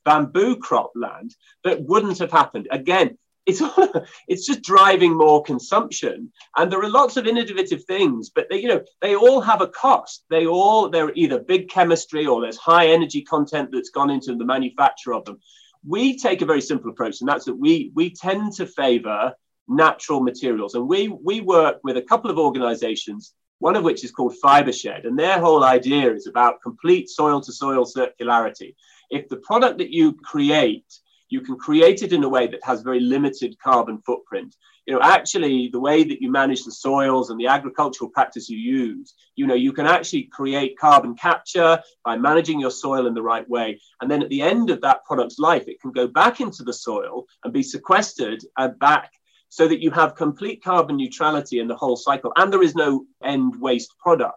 bamboo 0.05 0.57
crop 0.57 0.93
land 0.95 1.35
that 1.63 1.83
wouldn't 1.83 2.19
have 2.19 2.33
happened. 2.33 2.67
Again, 2.71 3.19
it's 3.47 3.63
it's 4.29 4.47
just 4.47 4.63
driving 4.63 5.15
more 5.15 5.43
consumption 5.43 6.33
and 6.57 6.73
there 6.73 6.81
are 6.81 6.89
lots 6.89 7.19
of 7.19 7.27
innovative 7.27 7.85
things 7.85 8.31
but 8.31 8.47
they 8.49 8.59
you 8.59 8.69
know 8.69 8.83
they 9.03 9.15
all 9.15 9.41
have 9.41 9.61
a 9.61 9.69
cost 9.69 10.25
they 10.31 10.47
all 10.47 10.89
they're 10.89 11.13
either 11.15 11.39
big 11.39 11.69
chemistry 11.69 12.25
or 12.25 12.41
there's 12.41 12.57
high 12.57 12.87
energy 12.87 13.21
content 13.21 13.69
that's 13.71 13.91
gone 13.91 14.09
into 14.09 14.35
the 14.35 14.45
manufacture 14.47 15.13
of 15.13 15.27
them 15.27 15.39
we 15.87 16.17
take 16.17 16.41
a 16.41 16.47
very 16.47 16.63
simple 16.63 16.91
approach 16.91 17.21
and 17.21 17.29
that's 17.29 17.45
that 17.45 17.55
we 17.55 17.93
we 17.95 18.09
tend 18.11 18.53
to 18.53 18.67
favor 18.67 19.35
natural 19.69 20.21
materials 20.21 20.75
and 20.75 20.87
we 20.87 21.09
we 21.09 21.41
work 21.41 21.81
with 21.85 21.97
a 21.97 22.03
couple 22.03 22.31
of 22.31 22.39
organizations 22.39 23.35
one 23.59 23.77
of 23.77 23.85
which 23.85 24.05
is 24.05 24.11
called 24.11 24.35
Fibershed. 24.45 25.07
And 25.07 25.19
their 25.19 25.39
whole 25.39 25.65
idea 25.65 26.13
is 26.13 26.27
about 26.27 26.63
complete 26.63 27.09
soil 27.09 27.41
to 27.41 27.53
soil 27.53 27.87
circularity. 27.87 28.75
If 29.11 29.29
the 29.29 29.39
product 29.39 29.79
that 29.79 29.91
you 29.91 30.13
create, 30.13 30.93
you 31.31 31.41
can 31.41 31.57
create 31.57 32.03
it 32.03 32.13
in 32.13 32.25
a 32.25 32.29
way 32.29 32.47
that 32.47 32.63
has 32.63 32.83
very 32.83 33.01
limited 33.01 33.57
carbon 33.59 34.03
footprint. 34.05 34.55
You 34.87 34.93
know, 34.93 35.01
actually, 35.01 35.71
the 35.73 35.81
way 35.81 36.05
that 36.05 36.21
you 36.21 36.31
manage 36.31 36.65
the 36.65 36.73
soils 36.73 37.31
and 37.31 37.41
the 37.41 37.47
agricultural 37.47 38.11
practice 38.11 38.51
you 38.51 38.59
use, 38.59 39.15
you 39.35 39.47
know, 39.47 39.55
you 39.55 39.73
can 39.73 39.87
actually 39.87 40.25
create 40.25 40.79
carbon 40.79 41.15
capture 41.15 41.81
by 42.05 42.19
managing 42.19 42.61
your 42.61 42.71
soil 42.71 43.07
in 43.07 43.15
the 43.15 43.23
right 43.23 43.49
way. 43.49 43.81
And 44.03 44.11
then 44.11 44.23
at 44.23 44.29
the 44.29 44.43
end 44.43 44.69
of 44.69 44.83
that 44.83 45.07
product's 45.07 45.39
life, 45.39 45.69
it 45.69 45.81
can 45.81 45.93
go 45.93 46.07
back 46.07 46.41
into 46.41 46.65
the 46.65 46.73
soil 46.75 47.25
and 47.43 47.53
be 47.53 47.63
sequestered 47.63 48.45
and 48.59 48.79
back 48.79 49.11
so 49.55 49.69
that 49.69 49.81
you 49.81 49.91
have 49.93 50.17
complete 50.17 50.65
carbon 50.65 50.97
neutrality 50.97 51.61
in 51.61 51.69
the 51.69 51.77
whole 51.77 51.97
cycle 51.97 52.33
and 52.35 52.53
there 52.53 52.63
is 52.63 52.75
no 52.75 53.07
end 53.23 53.55
waste 53.61 53.97
product. 53.99 54.37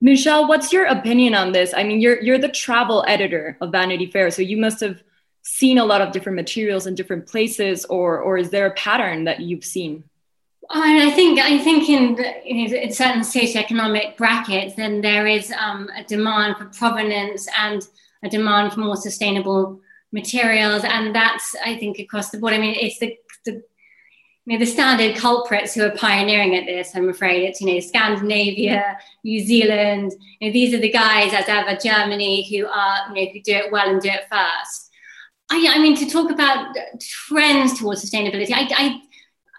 Michelle, 0.00 0.48
what's 0.48 0.72
your 0.72 0.86
opinion 0.86 1.34
on 1.34 1.52
this? 1.52 1.74
I 1.76 1.82
mean, 1.82 2.00
you're 2.00 2.22
you're 2.22 2.38
the 2.38 2.48
travel 2.64 3.04
editor 3.06 3.58
of 3.60 3.72
Vanity 3.72 4.06
Fair, 4.06 4.30
so 4.30 4.40
you 4.40 4.56
must 4.56 4.80
have 4.80 5.02
seen 5.42 5.76
a 5.76 5.84
lot 5.84 6.00
of 6.00 6.12
different 6.12 6.36
materials 6.36 6.86
in 6.86 6.94
different 6.94 7.26
places, 7.26 7.84
or 7.86 8.20
or 8.20 8.38
is 8.38 8.48
there 8.48 8.66
a 8.66 8.74
pattern 8.86 9.24
that 9.24 9.40
you've 9.40 9.64
seen? 9.64 10.04
I 10.70 11.10
think 11.10 11.40
I 11.40 11.58
think 11.58 11.88
in, 11.88 12.18
in 12.46 12.92
certain 12.92 13.22
socioeconomic 13.22 14.16
brackets, 14.16 14.76
then 14.76 15.00
there 15.00 15.26
is 15.26 15.52
um, 15.52 15.90
a 15.96 16.04
demand 16.04 16.56
for 16.56 16.66
provenance 16.66 17.48
and 17.58 17.86
a 18.22 18.28
demand 18.28 18.72
for 18.72 18.80
more 18.80 18.96
sustainable 18.96 19.80
materials, 20.12 20.84
and 20.84 21.14
that's 21.14 21.56
I 21.64 21.76
think 21.76 21.98
across 21.98 22.30
the 22.30 22.38
board. 22.38 22.54
I 22.54 22.58
mean, 22.58 22.76
it's 22.78 22.98
the 22.98 23.16
the 23.44 23.62
you 24.48 24.54
know, 24.54 24.64
the 24.64 24.70
standard 24.70 25.14
culprits 25.14 25.74
who 25.74 25.84
are 25.84 25.90
pioneering 25.90 26.56
at 26.56 26.64
this, 26.64 26.96
I'm 26.96 27.10
afraid 27.10 27.44
it's, 27.44 27.60
you 27.60 27.66
know, 27.66 27.80
Scandinavia, 27.80 28.96
New 29.22 29.40
Zealand, 29.44 30.14
you 30.40 30.48
know, 30.48 30.52
these 30.54 30.72
are 30.72 30.78
the 30.78 30.90
guys 30.90 31.34
as 31.34 31.44
ever, 31.48 31.78
Germany, 31.78 32.48
who 32.48 32.66
are, 32.66 33.08
you 33.08 33.14
know, 33.14 33.30
who 33.30 33.42
do 33.42 33.52
it 33.52 33.70
well 33.70 33.90
and 33.90 34.00
do 34.00 34.08
it 34.08 34.22
first. 34.30 34.90
I, 35.50 35.74
I 35.74 35.78
mean, 35.80 35.94
to 35.96 36.06
talk 36.06 36.30
about 36.30 36.74
trends 36.98 37.78
towards 37.78 38.02
sustainability, 38.02 38.52
I, 38.52 38.70
I, 38.74 39.00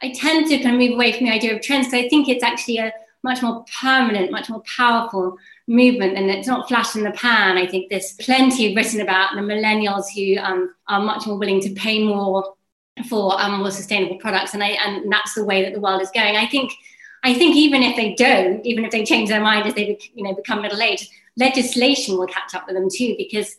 I 0.08 0.12
tend 0.13 0.47
to 0.47 0.58
kind 0.58 0.73
of 0.73 0.80
move 0.82 0.95
away 0.95 1.12
from 1.12 1.28
the 1.28 1.34
idea 1.34 1.56
of 1.56 1.62
trends 1.62 1.86
because 1.86 2.06
I 2.06 2.10
think 2.10 2.28
it's 2.28 2.43
actually 2.43 2.78
a 2.78 2.91
much 3.23 3.43
more 3.43 3.63
permanent, 3.80 4.32
much 4.32 4.49
more 4.49 4.63
powerful 4.75 5.38
movement 5.67 6.17
and 6.17 6.32
it's 6.32 6.47
not 6.47 6.67
flash 6.67 6.95
in 6.95 7.04
the 7.04 7.12
pan. 7.12 7.60
I 7.60 7.67
think 7.67 7.91
there's 7.91 8.13
plenty 8.13 8.75
written 8.75 9.02
about 9.02 9.36
the 9.36 9.41
millennials 9.41 10.06
who 10.15 10.41
um, 10.41 10.73
are 10.88 10.99
much 10.99 11.28
more 11.28 11.38
willing 11.38 11.62
to 11.62 11.69
pay 11.75 12.04
more 12.04 12.56
for 13.07 13.39
um, 13.39 13.59
more 13.59 13.71
sustainable 13.71 14.17
products, 14.17 14.53
and 14.53 14.63
I 14.63 14.69
and 14.69 15.12
that's 15.12 15.33
the 15.33 15.45
way 15.45 15.63
that 15.63 15.73
the 15.73 15.79
world 15.79 16.01
is 16.01 16.12
going. 16.12 16.35
I 16.35 16.47
think 16.47 16.73
I 17.23 17.33
think 17.33 17.55
even 17.55 17.83
if 17.83 17.95
they 17.95 18.15
don't, 18.15 18.65
even 18.65 18.85
if 18.85 18.91
they 18.91 19.03
change 19.03 19.29
their 19.29 19.41
mind 19.41 19.67
as 19.67 19.73
they 19.73 19.97
you 20.13 20.23
know 20.23 20.33
become 20.33 20.62
middle 20.62 20.81
aged, 20.81 21.09
legislation 21.38 22.17
will 22.17 22.27
catch 22.27 22.55
up 22.55 22.65
with 22.67 22.75
them 22.75 22.88
too 22.91 23.15
because 23.17 23.55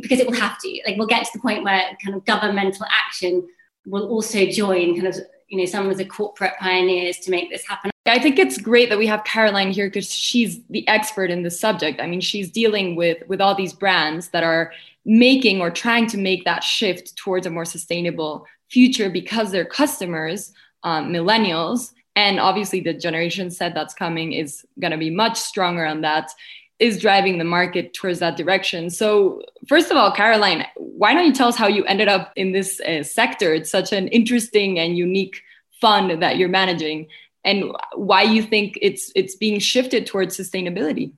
because 0.00 0.20
it 0.20 0.26
will 0.26 0.38
have 0.38 0.58
to. 0.60 0.80
Like 0.86 0.96
we'll 0.96 1.06
get 1.06 1.24
to 1.24 1.30
the 1.32 1.40
point 1.40 1.64
where 1.64 1.82
kind 2.04 2.14
of 2.14 2.24
governmental 2.24 2.86
action 2.90 3.48
will 3.86 4.08
also 4.08 4.46
join 4.46 4.94
kind 4.94 5.06
of 5.06 5.16
you 5.48 5.58
know 5.58 5.64
some 5.64 5.88
of 5.88 5.96
the 5.96 6.04
corporate 6.04 6.54
pioneers 6.58 7.18
to 7.20 7.30
make 7.30 7.50
this 7.50 7.66
happen. 7.66 7.90
I 8.06 8.18
think 8.18 8.38
it's 8.38 8.58
great 8.58 8.88
that 8.88 8.98
we 8.98 9.06
have 9.06 9.24
Caroline 9.24 9.70
here 9.70 9.86
because 9.86 10.12
she's 10.12 10.60
the 10.70 10.86
expert 10.88 11.30
in 11.30 11.42
this 11.42 11.60
subject. 11.60 12.00
I 12.00 12.06
mean, 12.06 12.20
she's 12.20 12.50
dealing 12.50 12.96
with 12.96 13.18
with 13.28 13.40
all 13.40 13.54
these 13.54 13.72
brands 13.72 14.28
that 14.28 14.42
are 14.42 14.72
making 15.04 15.60
or 15.60 15.70
trying 15.70 16.06
to 16.08 16.18
make 16.18 16.44
that 16.44 16.62
shift 16.62 17.16
towards 17.16 17.46
a 17.46 17.50
more 17.50 17.64
sustainable 17.64 18.46
future 18.70 19.10
because 19.10 19.52
their 19.52 19.64
customers, 19.64 20.52
um, 20.82 21.12
millennials, 21.12 21.92
and 22.16 22.40
obviously 22.40 22.80
the 22.80 22.94
generation 22.94 23.50
set 23.50 23.74
that's 23.74 23.94
coming 23.94 24.32
is 24.32 24.64
going 24.78 24.90
to 24.90 24.98
be 24.98 25.10
much 25.10 25.38
stronger 25.38 25.84
on 25.86 26.00
that. 26.02 26.30
is 26.78 26.98
driving 26.98 27.36
the 27.36 27.44
market 27.44 27.92
towards 27.92 28.20
that 28.20 28.38
direction. 28.38 28.88
So, 28.88 29.42
first 29.68 29.90
of 29.90 29.98
all, 29.98 30.10
Caroline, 30.12 30.64
why 30.76 31.12
don't 31.12 31.26
you 31.26 31.34
tell 31.34 31.48
us 31.48 31.56
how 31.56 31.68
you 31.68 31.84
ended 31.84 32.08
up 32.08 32.32
in 32.36 32.52
this 32.52 32.80
uh, 32.80 33.02
sector? 33.02 33.52
It's 33.52 33.70
such 33.70 33.92
an 33.92 34.08
interesting 34.08 34.78
and 34.78 34.96
unique 34.96 35.42
fund 35.80 36.22
that 36.22 36.38
you're 36.38 36.48
managing, 36.48 37.08
and 37.44 37.58
why 37.94 38.22
you 38.22 38.42
think 38.42 38.78
it's 38.80 39.12
it's 39.14 39.36
being 39.36 39.58
shifted 39.60 40.06
towards 40.06 40.38
sustainability. 40.38 41.12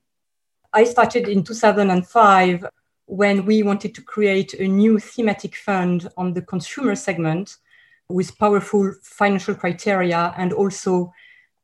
I 0.73 0.83
started 0.85 1.29
in 1.29 1.45
2005 1.45 2.67
when 3.17 3.45
we 3.45 3.63
wanted 3.63 3.95
to 3.95 4.03
create 4.03 4.55
a 4.55 4.67
new 4.67 4.99
thematic 4.99 5.55
fund 5.57 6.09
on 6.17 6.33
the 6.33 6.43
consumer 6.43 6.95
segment 6.95 7.57
with 8.09 8.39
powerful 8.39 8.93
financial 9.03 9.55
criteria 9.55 10.35
and 10.37 10.53
also 10.53 11.13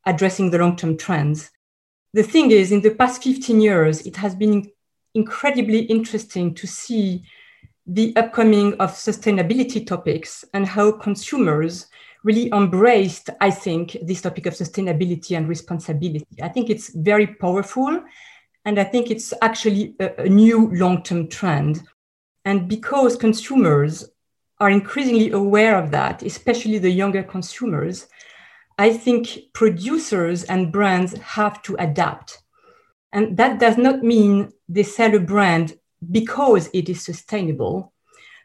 addressing 0.05 0.49
the 0.49 0.57
long-term 0.57 0.97
trends 0.97 1.51
the 2.13 2.23
thing 2.23 2.51
is, 2.51 2.71
in 2.71 2.81
the 2.81 2.95
past 2.95 3.23
15 3.23 3.61
years, 3.61 4.01
it 4.01 4.15
has 4.17 4.33
been 4.33 4.71
incredibly 5.13 5.81
interesting 5.81 6.53
to 6.55 6.65
see 6.65 7.23
the 7.85 8.15
upcoming 8.15 8.73
of 8.75 8.91
sustainability 8.91 9.85
topics 9.85 10.43
and 10.53 10.65
how 10.65 10.91
consumers 10.91 11.87
really 12.23 12.51
embraced, 12.51 13.29
I 13.39 13.51
think, 13.51 13.95
this 14.01 14.21
topic 14.21 14.47
of 14.47 14.53
sustainability 14.53 15.37
and 15.37 15.47
responsibility. 15.47 16.25
I 16.41 16.49
think 16.49 16.69
it's 16.69 16.89
very 16.89 17.27
powerful. 17.27 18.03
And 18.69 18.77
I 18.77 18.83
think 18.83 19.09
it's 19.09 19.33
actually 19.41 19.95
a, 19.99 20.25
a 20.25 20.29
new 20.29 20.69
long 20.75 21.01
term 21.01 21.27
trend. 21.27 21.81
And 22.45 22.67
because 22.69 23.15
consumers 23.15 24.07
are 24.59 24.69
increasingly 24.69 25.31
aware 25.31 25.75
of 25.75 25.89
that, 25.89 26.21
especially 26.21 26.77
the 26.77 26.91
younger 26.91 27.23
consumers, 27.23 28.05
I 28.77 28.93
think 28.93 29.39
producers 29.53 30.43
and 30.43 30.71
brands 30.71 31.17
have 31.17 31.63
to 31.63 31.77
adapt. 31.79 32.43
And 33.11 33.35
that 33.37 33.59
does 33.59 33.79
not 33.79 34.03
mean 34.03 34.51
they 34.67 34.83
sell 34.83 35.15
a 35.15 35.19
brand 35.19 35.75
because 36.11 36.69
it 36.71 36.89
is 36.89 37.01
sustainable, 37.01 37.91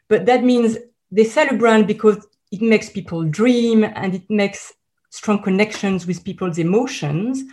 but 0.07 0.25
that 0.25 0.43
means 0.43 0.79
they 1.11 1.25
sell 1.25 1.49
a 1.51 1.55
brand 1.55 1.85
because 1.85 2.25
it 2.51 2.63
makes 2.63 2.89
people 2.89 3.23
dream 3.25 3.83
and 3.83 4.15
it 4.15 4.27
makes 4.27 4.73
strong 5.11 5.43
connections 5.43 6.07
with 6.07 6.23
people's 6.23 6.57
emotions. 6.57 7.43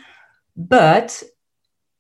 But 0.57 1.23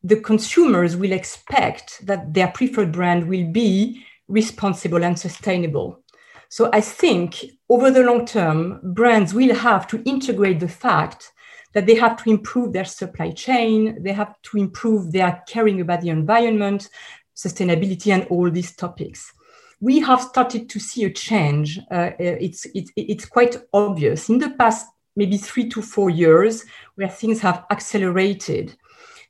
the 0.04 0.16
consumers 0.20 0.96
will 0.96 1.12
expect 1.12 2.04
that 2.06 2.34
their 2.34 2.48
preferred 2.48 2.92
brand 2.92 3.28
will 3.28 3.46
be 3.50 4.04
responsible 4.28 5.04
and 5.04 5.18
sustainable. 5.18 6.02
So 6.48 6.68
I 6.72 6.80
think 6.80 7.44
over 7.68 7.90
the 7.90 8.02
long 8.02 8.26
term, 8.26 8.80
brands 8.82 9.32
will 9.32 9.54
have 9.54 9.86
to 9.88 10.02
integrate 10.04 10.60
the 10.60 10.68
fact 10.68 11.32
that 11.72 11.86
they 11.86 11.94
have 11.94 12.22
to 12.22 12.30
improve 12.30 12.72
their 12.72 12.84
supply 12.84 13.30
chain, 13.30 14.02
they 14.02 14.12
have 14.12 14.34
to 14.42 14.58
improve 14.58 15.12
their 15.12 15.42
caring 15.48 15.80
about 15.80 16.02
the 16.02 16.10
environment, 16.10 16.88
sustainability, 17.34 18.12
and 18.12 18.26
all 18.26 18.50
these 18.50 18.76
topics. 18.76 19.32
We 19.80 20.00
have 20.00 20.20
started 20.20 20.68
to 20.68 20.78
see 20.78 21.04
a 21.04 21.10
change. 21.10 21.78
Uh, 21.90 22.10
it's, 22.18 22.66
it's, 22.74 22.92
it's 22.96 23.24
quite 23.24 23.56
obvious. 23.72 24.28
In 24.28 24.38
the 24.38 24.50
past, 24.50 24.86
maybe 25.16 25.38
three 25.38 25.68
to 25.70 25.82
four 25.82 26.10
years, 26.10 26.64
where 26.94 27.08
things 27.08 27.40
have 27.40 27.64
accelerated. 27.70 28.76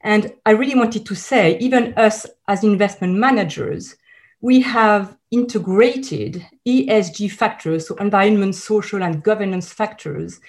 And 0.02 0.32
I 0.44 0.50
really 0.50 0.74
wanted 0.74 1.06
to 1.06 1.14
say, 1.14 1.58
even 1.58 1.94
us 1.96 2.26
as 2.48 2.64
investment 2.64 3.14
managers, 3.14 3.96
we 4.40 4.60
have 4.60 5.16
integrated 5.30 6.44
ESG 6.66 7.30
factors, 7.30 7.86
so 7.86 7.94
environment, 7.96 8.54
social, 8.56 9.02
and 9.02 9.22
governance 9.22 9.72
factors, 9.72 10.40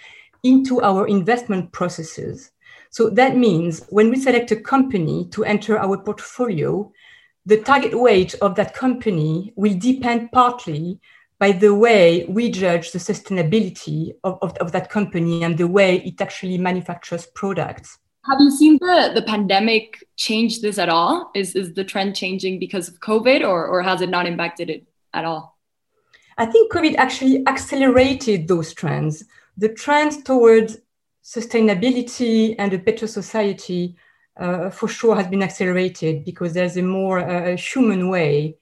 into 0.44 0.82
our 0.82 1.08
investment 1.08 1.72
processes. 1.72 2.52
So 2.90 3.10
that 3.12 3.38
means 3.38 3.86
when 3.90 4.10
we 4.10 4.20
select 4.20 4.52
a 4.52 4.56
company 4.56 5.28
to 5.32 5.46
enter 5.46 5.80
our 5.80 5.98
portfolio, 5.98 6.92
the 7.46 7.62
target 7.62 7.98
weight 7.98 8.36
of 8.42 8.56
that 8.56 8.74
company 8.74 9.54
will 9.56 9.78
depend 9.78 10.32
partly 10.32 11.00
by 11.40 11.52
the 11.52 11.74
way 11.74 12.26
we 12.30 12.50
judge 12.50 12.92
the 12.92 13.00
sustainability 13.00 14.14
of, 14.24 14.38
of, 14.42 14.56
of 14.58 14.72
that 14.72 14.90
company 14.90 15.44
and 15.44 15.58
the 15.58 15.68
way 15.68 15.98
it 15.98 16.22
actually 16.22 16.58
manufactures 16.58 17.26
products. 17.26 18.00
Have 18.30 18.40
you 18.40 18.52
seen 18.52 18.78
the, 18.80 19.12
the 19.14 19.22
pandemic 19.22 20.02
change 20.16 20.62
this 20.62 20.78
at 20.78 20.88
all? 20.88 21.30
Is, 21.36 21.56
is 21.56 21.74
the 21.74 21.84
trend 21.84 22.16
changing 22.16 22.58
because 22.58 22.88
of 22.88 23.02
COVID 23.02 23.46
or, 23.46 23.68
or 23.68 23.82
has 23.82 24.00
it 24.02 24.10
not 24.10 24.26
impacted 24.26 24.70
it 24.70 24.88
at 25.14 25.26
all? 25.26 25.58
I 26.38 26.46
think 26.46 26.72
COVID 26.72 26.96
actually 26.96 27.46
accelerated 27.48 28.48
those 28.48 28.74
trends. 28.74 29.26
The 29.58 29.70
trend 29.70 30.26
towards 30.26 30.78
sustainability 31.24 32.56
and 32.58 32.74
a 32.74 32.78
better 32.78 33.08
society 33.08 33.96
uh, 34.40 34.70
for 34.70 34.88
sure 34.88 35.16
has 35.16 35.28
been 35.28 35.44
accelerated 35.44 36.24
because 36.24 36.54
there's 36.54 36.78
a 36.78 36.82
more 36.82 37.20
uh, 37.20 37.58
human 37.58 38.08
way 38.08 38.56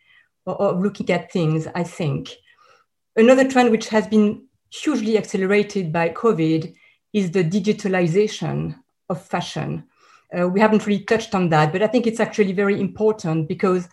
of, 0.48 0.60
of 0.60 0.82
looking 0.82 1.10
at 1.12 1.32
things, 1.32 1.68
I 1.76 1.84
think. 1.84 2.32
Another 3.16 3.48
trend 3.48 3.70
which 3.70 3.90
has 3.90 4.08
been 4.08 4.46
hugely 4.72 5.18
accelerated 5.18 5.94
by 5.94 6.10
COVID 6.10 6.74
is 7.14 7.30
the 7.30 7.44
digitalization 7.44 8.76
of 9.12 9.22
fashion. 9.22 9.84
Uh, 10.38 10.48
we 10.48 10.60
haven't 10.60 10.88
really 10.88 11.04
touched 11.04 11.36
on 11.36 11.50
that, 11.50 11.72
but 11.72 11.84
I 11.84 11.88
think 11.88 12.08
it's 12.08 12.20
actually 12.20 12.54
very 12.54 12.80
important 12.80 13.48
because 13.48 13.88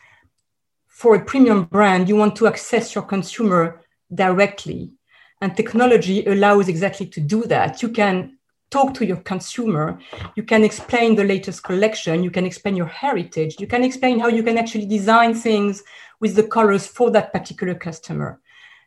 for 0.87 1.14
a 1.14 1.24
premium 1.24 1.64
brand, 1.64 2.09
you 2.09 2.16
want 2.16 2.37
to 2.37 2.46
access 2.46 2.94
your 2.94 3.04
consumer 3.04 3.83
directly. 4.14 4.92
And 5.40 5.57
technology 5.57 6.24
allows 6.24 6.68
exactly 6.68 7.07
to 7.07 7.20
do 7.20 7.44
that. 7.44 7.83
You 7.83 7.90
can 7.90 8.38
talk 8.70 8.94
to 8.94 9.07
your 9.07 9.18
consumer. 9.18 9.98
You 10.35 10.42
can 10.42 10.64
explain 10.64 11.14
the 11.14 11.24
latest 11.24 11.62
collection. 11.62 12.22
You 12.22 12.31
can 12.31 12.44
explain 12.44 12.76
your 12.76 12.87
heritage. 12.87 13.57
You 13.59 13.66
can 13.66 13.85
explain 13.85 14.18
how 14.18 14.28
you 14.28 14.42
can 14.42 14.59
actually 14.59 14.87
design 14.87 15.35
things 15.35 15.83
with 16.20 16.35
the 16.35 16.42
colors 16.42 16.87
for 16.87 17.11
that 17.12 17.33
particular 17.33 17.74
customer. 17.74 18.40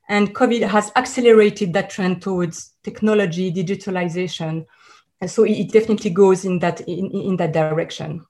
And 0.10 0.36
COVID 0.36 0.68
has 0.68 0.92
accelerated 0.96 1.72
that 1.74 1.90
trend 1.90 2.22
towards 2.22 2.74
technology, 2.84 3.52
digitalization, 3.52 4.66
and 5.22 5.30
so 5.30 5.44
it 5.44 5.72
definitely 5.72 6.10
goes 6.10 6.44
in 6.46 6.60
that 6.60 6.82
in, 6.82 7.12
in 7.12 7.38
that 7.38 7.54
direction. 7.54 8.26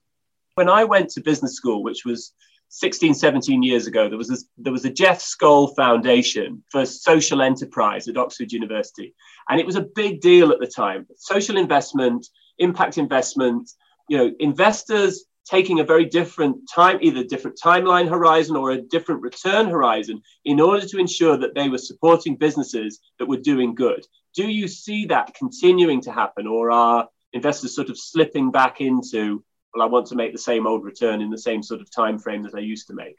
When 0.55 0.69
i 0.69 0.83
went 0.83 1.09
to 1.11 1.21
business 1.21 1.55
school 1.55 1.81
which 1.83 2.05
was 2.05 2.33
16 2.69 3.13
17 3.15 3.63
years 3.63 3.87
ago 3.87 4.07
there 4.07 4.17
was 4.17 4.29
this, 4.29 4.45
there 4.57 4.71
was 4.71 4.85
a 4.85 4.89
jeff 4.89 5.19
skoll 5.19 5.75
foundation 5.75 6.63
for 6.69 6.85
social 6.85 7.41
enterprise 7.41 8.07
at 8.07 8.17
oxford 8.17 8.51
university. 8.51 9.13
And 9.49 9.59
it 9.59 9.65
was 9.65 9.75
a 9.75 9.81
big 9.81 10.21
deal 10.21 10.51
at 10.51 10.59
the 10.59 10.67
time. 10.67 11.07
Social 11.17 11.57
investment 11.57 12.27
impact 12.59 12.97
investment 12.97 13.71
you 14.09 14.17
know 14.17 14.31
investors 14.39 15.25
taking 15.45 15.79
a 15.79 15.83
very 15.83 16.05
different 16.05 16.57
time 16.73 16.99
either 17.01 17.23
different 17.23 17.59
timeline 17.63 18.07
horizon 18.07 18.55
or 18.55 18.71
a 18.71 18.81
different 18.81 19.21
return 19.21 19.67
horizon 19.67 20.21
in 20.45 20.59
order 20.59 20.85
to 20.85 20.99
ensure 20.99 21.37
that 21.37 21.55
they 21.55 21.67
were 21.67 21.77
supporting 21.77 22.35
businesses 22.35 22.99
that 23.19 23.27
were 23.27 23.37
doing 23.37 23.73
good 23.73 24.05
do 24.33 24.47
you 24.47 24.67
see 24.67 25.05
that 25.07 25.33
continuing 25.35 26.01
to 26.01 26.11
happen, 26.11 26.47
or 26.47 26.71
are 26.71 27.07
investors 27.33 27.75
sort 27.75 27.89
of 27.89 27.97
slipping 27.97 28.51
back 28.51 28.81
into, 28.81 29.43
well, 29.73 29.85
I 29.85 29.89
want 29.89 30.07
to 30.07 30.15
make 30.15 30.31
the 30.31 30.39
same 30.39 30.67
old 30.67 30.83
return 30.83 31.21
in 31.21 31.29
the 31.29 31.37
same 31.37 31.63
sort 31.63 31.81
of 31.81 31.91
time 31.91 32.17
frame 32.17 32.43
that 32.43 32.55
I 32.55 32.59
used 32.59 32.87
to 32.87 32.93
make? 32.93 33.17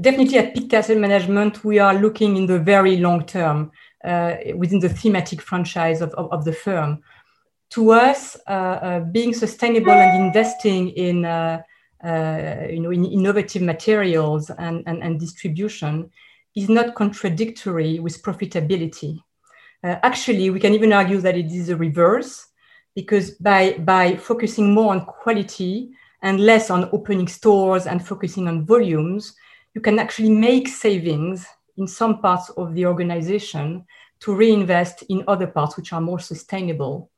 Definitely 0.00 0.38
at 0.38 0.54
Pictet 0.54 0.74
Asset 0.74 0.98
Management, 0.98 1.64
we 1.64 1.78
are 1.78 1.94
looking 1.94 2.36
in 2.36 2.46
the 2.46 2.58
very 2.58 2.98
long 2.98 3.24
term 3.24 3.70
uh, 4.04 4.34
within 4.54 4.80
the 4.80 4.88
thematic 4.88 5.40
franchise 5.40 6.00
of, 6.00 6.10
of, 6.10 6.30
of 6.30 6.44
the 6.44 6.52
firm. 6.52 7.00
To 7.70 7.92
us, 7.92 8.36
uh, 8.46 8.50
uh, 8.50 9.00
being 9.00 9.34
sustainable 9.34 9.92
and 9.92 10.26
investing 10.26 10.88
in, 10.90 11.24
uh, 11.24 11.62
you 12.70 12.80
know, 12.80 12.90
in 12.90 13.04
innovative 13.04 13.62
materials 13.62 14.50
and, 14.50 14.82
and, 14.86 15.02
and 15.02 15.20
distribution 15.20 16.10
is 16.54 16.68
not 16.68 16.94
contradictory 16.94 18.00
with 18.00 18.22
profitability. 18.22 19.22
Uh, 19.84 19.96
actually, 20.02 20.50
we 20.50 20.58
can 20.58 20.74
even 20.74 20.92
argue 20.92 21.20
that 21.20 21.36
it 21.36 21.52
is 21.52 21.68
a 21.68 21.76
reverse 21.76 22.46
because 22.94 23.32
by, 23.32 23.72
by 23.78 24.16
focusing 24.16 24.72
more 24.72 24.92
on 24.92 25.04
quality 25.04 25.90
and 26.22 26.40
less 26.40 26.70
on 26.70 26.88
opening 26.92 27.28
stores 27.28 27.86
and 27.86 28.04
focusing 28.04 28.48
on 28.48 28.66
volumes, 28.66 29.34
you 29.74 29.80
can 29.80 29.98
actually 29.98 30.30
make 30.30 30.66
savings 30.66 31.46
in 31.76 31.86
some 31.86 32.20
parts 32.20 32.48
of 32.50 32.74
the 32.74 32.86
organization 32.86 33.84
to 34.20 34.34
reinvest 34.34 35.02
in 35.10 35.22
other 35.28 35.46
parts 35.46 35.76
which 35.76 35.92
are 35.92 36.00
more 36.00 36.18
sustainable. 36.18 37.10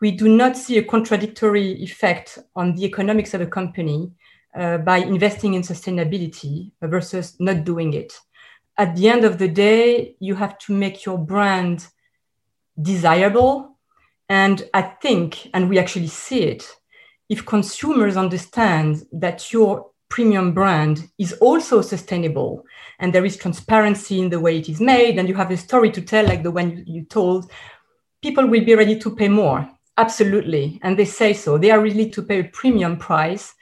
We 0.00 0.10
do 0.10 0.28
not 0.28 0.56
see 0.56 0.78
a 0.78 0.84
contradictory 0.84 1.82
effect 1.82 2.38
on 2.54 2.74
the 2.74 2.84
economics 2.84 3.34
of 3.34 3.40
a 3.40 3.46
company 3.46 4.12
uh, 4.54 4.78
by 4.78 4.98
investing 4.98 5.54
in 5.54 5.62
sustainability 5.62 6.72
versus 6.82 7.36
not 7.40 7.64
doing 7.64 7.92
it. 7.94 8.12
At 8.76 8.96
the 8.96 9.08
end 9.08 9.24
of 9.24 9.38
the 9.38 9.48
day, 9.48 10.16
you 10.20 10.34
have 10.34 10.58
to 10.58 10.72
make 10.72 11.04
your 11.04 11.18
brand 11.18 11.86
desirable. 12.80 13.78
And 14.28 14.68
I 14.74 14.82
think, 14.82 15.50
and 15.54 15.68
we 15.68 15.78
actually 15.78 16.08
see 16.08 16.40
it, 16.40 16.68
if 17.28 17.46
consumers 17.46 18.16
understand 18.16 19.04
that 19.12 19.52
your 19.52 19.90
premium 20.08 20.52
brand 20.52 21.08
is 21.18 21.32
also 21.40 21.80
sustainable 21.80 22.64
and 22.98 23.12
there 23.12 23.24
is 23.24 23.36
transparency 23.36 24.20
in 24.20 24.28
the 24.28 24.38
way 24.38 24.58
it 24.58 24.68
is 24.68 24.80
made 24.80 25.18
and 25.18 25.28
you 25.28 25.34
have 25.34 25.50
a 25.50 25.56
story 25.56 25.90
to 25.90 26.00
tell 26.00 26.24
like 26.24 26.42
the 26.42 26.50
one 26.50 26.84
you 26.86 27.04
told 27.04 27.50
people 28.22 28.46
will 28.46 28.64
be 28.64 28.74
ready 28.74 28.98
to 28.98 29.16
pay 29.16 29.28
more 29.28 29.68
absolutely 29.96 30.78
and 30.82 30.98
they 30.98 31.04
say 31.04 31.32
so 31.32 31.56
they 31.56 31.70
are 31.70 31.80
ready 31.80 32.10
to 32.10 32.22
pay 32.22 32.40
a 32.40 32.44
premium 32.44 32.96
price 32.96 33.54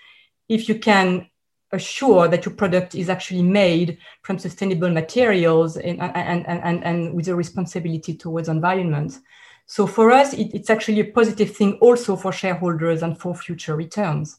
if 0.48 0.68
you 0.68 0.78
can 0.78 1.26
assure 1.72 2.28
that 2.28 2.44
your 2.44 2.54
product 2.54 2.94
is 2.94 3.08
actually 3.08 3.42
made 3.42 3.98
from 4.22 4.38
sustainable 4.38 4.90
materials 4.90 5.76
and, 5.76 6.00
and, 6.00 6.46
and, 6.46 6.84
and, 6.84 7.14
with 7.14 7.28
a 7.28 7.34
responsibility 7.34 8.14
towards 8.14 8.48
environment. 8.48 9.18
So 9.66 9.86
for 9.86 10.10
us, 10.10 10.34
it, 10.34 10.50
it's 10.52 10.68
actually 10.68 11.00
a 11.00 11.04
positive 11.04 11.56
thing 11.56 11.78
also 11.80 12.14
for 12.14 12.30
shareholders 12.30 13.02
and 13.02 13.18
for 13.18 13.34
future 13.34 13.74
returns. 13.74 14.38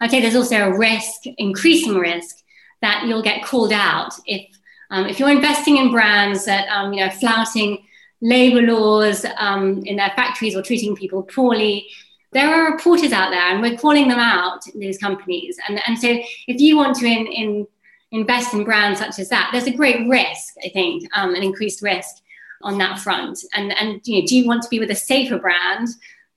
I'd 0.00 0.10
say 0.10 0.20
there's 0.20 0.36
also 0.36 0.56
a 0.56 0.78
risk, 0.78 1.22
increasing 1.38 1.94
risk, 1.94 2.36
that 2.82 3.06
you'll 3.06 3.22
get 3.22 3.42
called 3.42 3.72
out 3.72 4.12
if 4.26 4.46
um, 4.90 5.06
if 5.06 5.18
you're 5.18 5.30
investing 5.30 5.78
in 5.78 5.90
brands 5.90 6.44
that 6.44 6.68
um, 6.68 6.92
you 6.92 7.00
know 7.00 7.10
flouting 7.10 7.86
labor 8.24 8.62
laws 8.62 9.24
um, 9.36 9.82
in 9.84 9.96
their 9.96 10.10
factories 10.16 10.56
or 10.56 10.62
treating 10.62 10.96
people 10.96 11.22
poorly. 11.22 11.86
There 12.32 12.52
are 12.52 12.72
reporters 12.72 13.12
out 13.12 13.30
there, 13.30 13.52
and 13.52 13.62
we're 13.62 13.76
calling 13.76 14.08
them 14.08 14.18
out, 14.18 14.62
these 14.74 14.98
companies. 14.98 15.56
And, 15.68 15.80
and 15.86 15.96
so, 15.96 16.08
if 16.48 16.60
you 16.60 16.76
want 16.76 16.96
to 16.96 17.06
in, 17.06 17.26
in 17.26 17.66
invest 18.10 18.54
in 18.54 18.64
brands 18.64 18.98
such 18.98 19.18
as 19.18 19.28
that, 19.28 19.50
there's 19.52 19.66
a 19.66 19.76
great 19.76 20.08
risk, 20.08 20.54
I 20.64 20.68
think, 20.70 21.04
um, 21.14 21.34
an 21.34 21.42
increased 21.42 21.82
risk 21.82 22.22
on 22.62 22.78
that 22.78 22.98
front. 22.98 23.40
And, 23.52 23.76
and 23.78 24.00
you 24.04 24.20
know, 24.20 24.26
do 24.26 24.36
you 24.36 24.46
want 24.46 24.62
to 24.62 24.68
be 24.68 24.78
with 24.78 24.90
a 24.90 24.96
safer 24.96 25.38
brand 25.38 25.88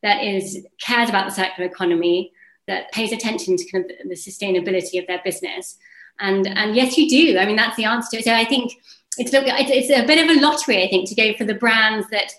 that 0.04 0.24
is 0.24 0.66
cares 0.80 1.10
about 1.10 1.26
the 1.26 1.36
circular 1.36 1.70
economy, 1.70 2.34
that 2.68 2.92
pays 2.92 3.14
attention 3.14 3.56
to 3.56 3.72
kind 3.72 3.90
of 3.90 4.10
the 4.10 4.16
sustainability 4.16 5.00
of 5.00 5.08
their 5.08 5.22
business? 5.24 5.78
And 6.20 6.48
and 6.48 6.76
yes, 6.76 6.98
you 6.98 7.10
do. 7.10 7.40
I 7.40 7.46
mean, 7.46 7.56
that's 7.56 7.78
the 7.78 7.86
answer 7.86 8.12
to 8.12 8.18
it. 8.18 8.26
So 8.26 8.34
I 8.34 8.46
think 8.46 8.74
it's 9.20 9.34
it's 9.34 9.90
a 9.90 10.06
bit 10.06 10.24
of 10.24 10.36
a 10.36 10.40
lottery, 10.40 10.84
I 10.84 10.90
think, 10.90 11.10
to 11.10 11.16
go 11.16 11.34
for 11.38 11.44
the 11.44 11.54
brands 11.54 12.08
that 12.10 12.32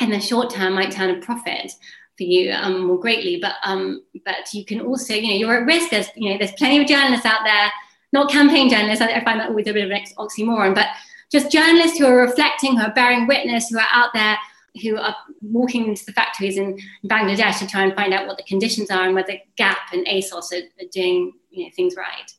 in 0.00 0.10
the 0.10 0.20
short 0.20 0.50
term 0.50 0.74
might 0.74 0.92
turn 0.92 1.10
a 1.10 1.20
profit 1.20 1.72
for 2.16 2.24
you 2.24 2.52
um, 2.52 2.86
more 2.86 2.98
greatly. 2.98 3.38
But 3.40 3.54
um, 3.64 4.02
but 4.24 4.52
you 4.52 4.64
can 4.64 4.80
also, 4.80 5.14
you 5.14 5.28
know, 5.28 5.34
you're 5.34 5.60
at 5.60 5.66
risk. 5.66 5.90
There's 5.90 6.08
you 6.16 6.30
know, 6.30 6.38
there's 6.38 6.52
plenty 6.52 6.80
of 6.80 6.86
journalists 6.86 7.26
out 7.26 7.44
there, 7.44 7.70
not 8.12 8.30
campaign 8.30 8.68
journalists. 8.68 9.02
I, 9.02 9.12
I 9.12 9.24
find 9.24 9.40
that 9.40 9.50
always 9.50 9.66
a 9.66 9.72
bit 9.72 9.84
of 9.84 9.90
an 9.90 10.04
oxymoron, 10.18 10.74
but 10.74 10.88
just 11.30 11.50
journalists 11.50 11.98
who 11.98 12.06
are 12.06 12.16
reflecting, 12.16 12.76
who 12.76 12.84
are 12.84 12.94
bearing 12.94 13.26
witness, 13.26 13.68
who 13.68 13.78
are 13.78 13.86
out 13.92 14.10
there, 14.14 14.36
who 14.82 14.96
are 14.96 15.16
walking 15.42 15.86
into 15.86 16.04
the 16.04 16.12
factories 16.12 16.56
in 16.56 16.78
Bangladesh 17.06 17.58
to 17.58 17.66
try 17.66 17.82
and 17.82 17.94
find 17.94 18.12
out 18.12 18.26
what 18.26 18.36
the 18.36 18.44
conditions 18.44 18.90
are 18.90 19.04
and 19.04 19.14
whether 19.14 19.34
Gap 19.56 19.78
and 19.92 20.06
ASOS 20.06 20.52
are, 20.52 20.84
are 20.84 20.88
doing 20.92 21.32
you 21.50 21.64
know, 21.64 21.70
things 21.74 21.96
right. 21.96 22.32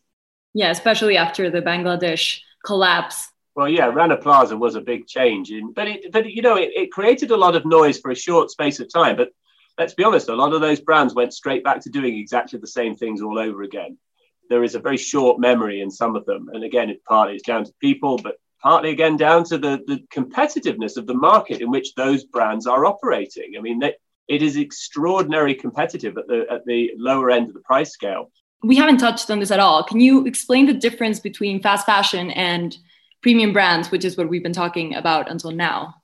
Yeah, 0.53 0.69
especially 0.69 1.17
after 1.17 1.49
the 1.49 1.61
Bangladesh 1.61 2.39
collapse. 2.65 3.29
Well, 3.55 3.69
yeah, 3.69 3.85
Rana 3.85 4.17
Plaza 4.17 4.57
was 4.57 4.75
a 4.75 4.81
big 4.81 5.07
change, 5.07 5.49
in, 5.49 5.71
but 5.71 5.87
it, 5.87 6.11
but 6.11 6.29
you 6.29 6.41
know, 6.41 6.57
it, 6.57 6.71
it 6.75 6.91
created 6.91 7.31
a 7.31 7.37
lot 7.37 7.55
of 7.55 7.65
noise 7.65 7.99
for 7.99 8.11
a 8.11 8.15
short 8.15 8.51
space 8.51 8.81
of 8.81 8.91
time. 8.91 9.15
But 9.15 9.29
let's 9.77 9.93
be 9.93 10.03
honest, 10.03 10.27
a 10.27 10.35
lot 10.35 10.53
of 10.53 10.59
those 10.59 10.81
brands 10.81 11.15
went 11.15 11.33
straight 11.33 11.63
back 11.63 11.79
to 11.81 11.89
doing 11.89 12.17
exactly 12.17 12.59
the 12.59 12.67
same 12.67 12.95
things 12.95 13.21
all 13.21 13.39
over 13.39 13.63
again. 13.63 13.97
There 14.49 14.63
is 14.63 14.75
a 14.75 14.79
very 14.79 14.97
short 14.97 15.39
memory 15.39 15.81
in 15.81 15.89
some 15.89 16.17
of 16.17 16.25
them, 16.25 16.49
and 16.53 16.63
again, 16.65 16.89
it 16.89 17.03
partly 17.05 17.35
is 17.35 17.43
down 17.43 17.63
to 17.63 17.73
people, 17.79 18.17
but 18.17 18.35
partly 18.61 18.91
again 18.91 19.15
down 19.15 19.45
to 19.45 19.57
the, 19.57 19.81
the 19.87 20.03
competitiveness 20.13 20.97
of 20.97 21.07
the 21.07 21.13
market 21.13 21.61
in 21.61 21.71
which 21.71 21.95
those 21.95 22.25
brands 22.25 22.67
are 22.67 22.85
operating. 22.85 23.53
I 23.57 23.61
mean, 23.61 23.79
they, 23.79 23.93
it 24.27 24.41
is 24.41 24.57
extraordinarily 24.57 25.55
competitive 25.55 26.17
at 26.17 26.27
the 26.27 26.45
at 26.51 26.65
the 26.65 26.91
lower 26.97 27.31
end 27.31 27.47
of 27.47 27.53
the 27.53 27.61
price 27.61 27.91
scale 27.91 28.31
we 28.63 28.75
haven't 28.75 28.97
touched 28.97 29.29
on 29.29 29.39
this 29.39 29.51
at 29.51 29.59
all. 29.59 29.83
Can 29.83 29.99
you 29.99 30.25
explain 30.25 30.65
the 30.65 30.73
difference 30.73 31.19
between 31.19 31.61
fast 31.61 31.85
fashion 31.85 32.31
and 32.31 32.75
premium 33.25 33.51
brands, 33.51 33.89
which 33.89 34.05
is 34.05 34.15
what 34.17 34.29
we've 34.29 34.43
been 34.43 34.53
talking 34.53 34.93
about 34.93 35.31
until 35.31 35.49
now? 35.49 35.95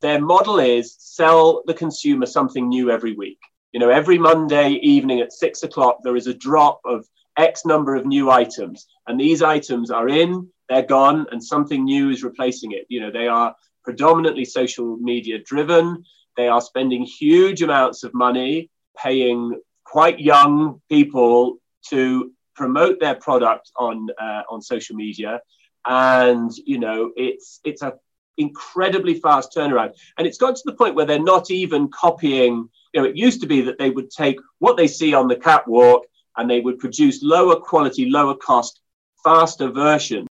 Their 0.00 0.20
model 0.20 0.60
is 0.60 0.94
sell 1.00 1.64
the 1.66 1.74
consumer 1.74 2.24
something 2.24 2.68
new 2.68 2.88
every 2.88 3.14
week. 3.14 3.40
You 3.72 3.80
know, 3.80 3.90
every 3.90 4.16
Monday 4.16 4.74
evening 4.74 5.18
at 5.18 5.32
six 5.32 5.64
o'clock, 5.64 5.98
there 6.04 6.14
is 6.14 6.28
a 6.28 6.34
drop 6.34 6.80
of 6.84 7.04
X 7.36 7.66
number 7.66 7.96
of 7.96 8.06
new 8.06 8.30
items, 8.30 8.86
and 9.08 9.18
these 9.18 9.42
items 9.42 9.90
are 9.90 10.08
in, 10.08 10.48
they're 10.68 10.86
gone, 10.98 11.26
and 11.32 11.42
something 11.42 11.82
new 11.82 12.10
is 12.10 12.22
replacing 12.22 12.70
it. 12.70 12.86
You 12.88 13.00
know, 13.00 13.10
they 13.10 13.26
are 13.26 13.56
predominantly 13.82 14.44
social 14.44 14.98
media 14.98 15.38
driven. 15.44 16.04
They 16.36 16.46
are 16.46 16.60
spending 16.60 17.02
huge 17.02 17.60
amounts 17.60 18.04
of 18.04 18.14
money 18.14 18.70
paying 18.96 19.60
quite 19.82 20.20
young 20.20 20.80
people 20.88 21.56
to 21.90 22.30
promote 22.54 23.00
their 23.00 23.16
product 23.16 23.72
on 23.74 24.06
uh, 24.16 24.42
on 24.48 24.62
social 24.62 24.94
media, 24.94 25.40
and 25.86 26.50
you 26.66 26.78
know 26.78 27.12
it's 27.16 27.60
it's 27.64 27.82
a 27.82 27.94
incredibly 28.38 29.14
fast 29.14 29.52
turnaround, 29.54 29.94
and 30.16 30.26
it's 30.26 30.38
got 30.38 30.56
to 30.56 30.62
the 30.64 30.74
point 30.74 30.94
where 30.94 31.06
they're 31.06 31.18
not 31.18 31.50
even 31.50 31.88
copying. 31.88 32.68
You 32.94 33.02
know, 33.02 33.08
it 33.08 33.16
used 33.16 33.40
to 33.42 33.46
be 33.46 33.60
that 33.62 33.78
they 33.78 33.90
would 33.90 34.10
take 34.10 34.38
what 34.60 34.76
they 34.76 34.86
see 34.86 35.12
on 35.12 35.28
the 35.28 35.36
catwalk 35.36 36.06
and 36.36 36.48
they 36.48 36.60
would 36.60 36.78
produce 36.78 37.22
lower 37.22 37.56
quality, 37.56 38.08
lower 38.08 38.34
cost, 38.34 38.80
faster 39.22 39.68
versions. 39.68 40.28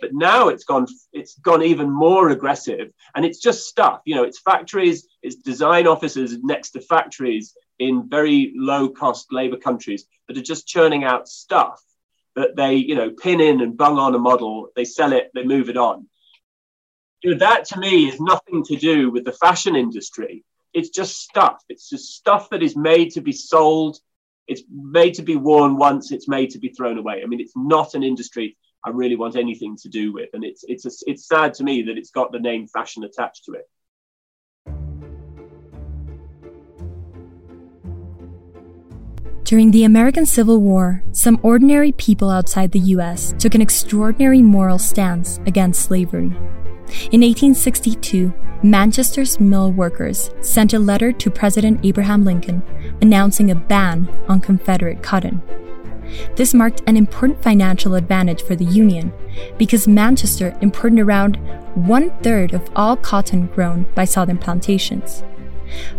But 0.00 0.12
now 0.12 0.48
it's 0.48 0.64
gone 0.64 0.86
it's 1.12 1.38
gone 1.38 1.62
even 1.62 1.88
more 1.90 2.30
aggressive, 2.30 2.92
and 3.14 3.24
it's 3.24 3.38
just 3.38 3.68
stuff. 3.68 4.00
You 4.04 4.16
know, 4.16 4.24
it's 4.24 4.40
factories, 4.40 5.06
it's 5.22 5.36
design 5.36 5.86
offices 5.86 6.38
next 6.42 6.70
to 6.70 6.80
factories 6.80 7.56
in 7.78 8.08
very 8.08 8.52
low 8.56 8.88
cost 8.88 9.32
labor 9.32 9.56
countries 9.56 10.04
that 10.28 10.36
are 10.36 10.42
just 10.42 10.66
churning 10.66 11.04
out 11.04 11.28
stuff 11.28 11.82
that 12.36 12.56
they, 12.56 12.74
you 12.74 12.94
know, 12.94 13.10
pin 13.10 13.40
in 13.40 13.60
and 13.60 13.76
bung 13.76 13.98
on 13.98 14.14
a 14.14 14.18
model, 14.18 14.68
they 14.74 14.84
sell 14.84 15.12
it, 15.12 15.30
they 15.34 15.44
move 15.44 15.68
it 15.68 15.76
on. 15.76 16.08
You 17.22 17.32
know, 17.32 17.38
that 17.38 17.66
to 17.66 17.78
me 17.78 18.08
is 18.08 18.20
nothing 18.20 18.64
to 18.64 18.76
do 18.76 19.10
with 19.10 19.24
the 19.24 19.32
fashion 19.32 19.76
industry. 19.76 20.44
It's 20.72 20.90
just 20.90 21.20
stuff. 21.20 21.62
It's 21.68 21.88
just 21.88 22.14
stuff 22.14 22.50
that 22.50 22.62
is 22.62 22.76
made 22.76 23.12
to 23.12 23.20
be 23.20 23.32
sold. 23.32 23.98
It's 24.46 24.62
made 24.70 25.14
to 25.14 25.22
be 25.22 25.36
worn 25.36 25.76
once. 25.76 26.12
It's 26.12 26.28
made 26.28 26.50
to 26.50 26.58
be 26.58 26.68
thrown 26.70 26.98
away. 26.98 27.22
I 27.22 27.26
mean, 27.26 27.40
it's 27.40 27.56
not 27.56 27.94
an 27.94 28.02
industry 28.02 28.56
I 28.84 28.90
really 28.90 29.16
want 29.16 29.36
anything 29.36 29.76
to 29.78 29.88
do 29.88 30.12
with, 30.12 30.30
and 30.34 30.44
it's 30.44 30.62
it's 30.68 30.84
a, 30.84 30.90
it's 31.10 31.26
sad 31.26 31.54
to 31.54 31.64
me 31.64 31.82
that 31.82 31.96
it's 31.96 32.10
got 32.10 32.32
the 32.32 32.38
name 32.38 32.66
fashion 32.66 33.02
attached 33.02 33.46
to 33.46 33.52
it. 33.52 33.66
During 39.44 39.72
the 39.72 39.84
American 39.84 40.24
Civil 40.24 40.62
War, 40.62 41.02
some 41.12 41.38
ordinary 41.42 41.92
people 41.92 42.30
outside 42.30 42.72
the 42.72 42.94
US 42.96 43.34
took 43.38 43.54
an 43.54 43.60
extraordinary 43.60 44.40
moral 44.40 44.78
stance 44.78 45.38
against 45.44 45.82
slavery. 45.82 46.32
In 47.12 47.20
1862, 47.20 48.32
Manchester's 48.62 49.38
mill 49.38 49.70
workers 49.70 50.30
sent 50.40 50.72
a 50.72 50.78
letter 50.78 51.12
to 51.12 51.30
President 51.30 51.84
Abraham 51.84 52.24
Lincoln 52.24 52.62
announcing 53.02 53.50
a 53.50 53.54
ban 53.54 54.08
on 54.28 54.40
Confederate 54.40 55.02
cotton. 55.02 55.42
This 56.36 56.54
marked 56.54 56.82
an 56.86 56.96
important 56.96 57.42
financial 57.42 57.96
advantage 57.96 58.42
for 58.42 58.56
the 58.56 58.64
Union 58.64 59.12
because 59.58 59.86
Manchester 59.86 60.56
imported 60.62 61.00
around 61.00 61.36
one 61.74 62.16
third 62.22 62.54
of 62.54 62.70
all 62.74 62.96
cotton 62.96 63.48
grown 63.48 63.84
by 63.94 64.06
Southern 64.06 64.38
plantations. 64.38 65.22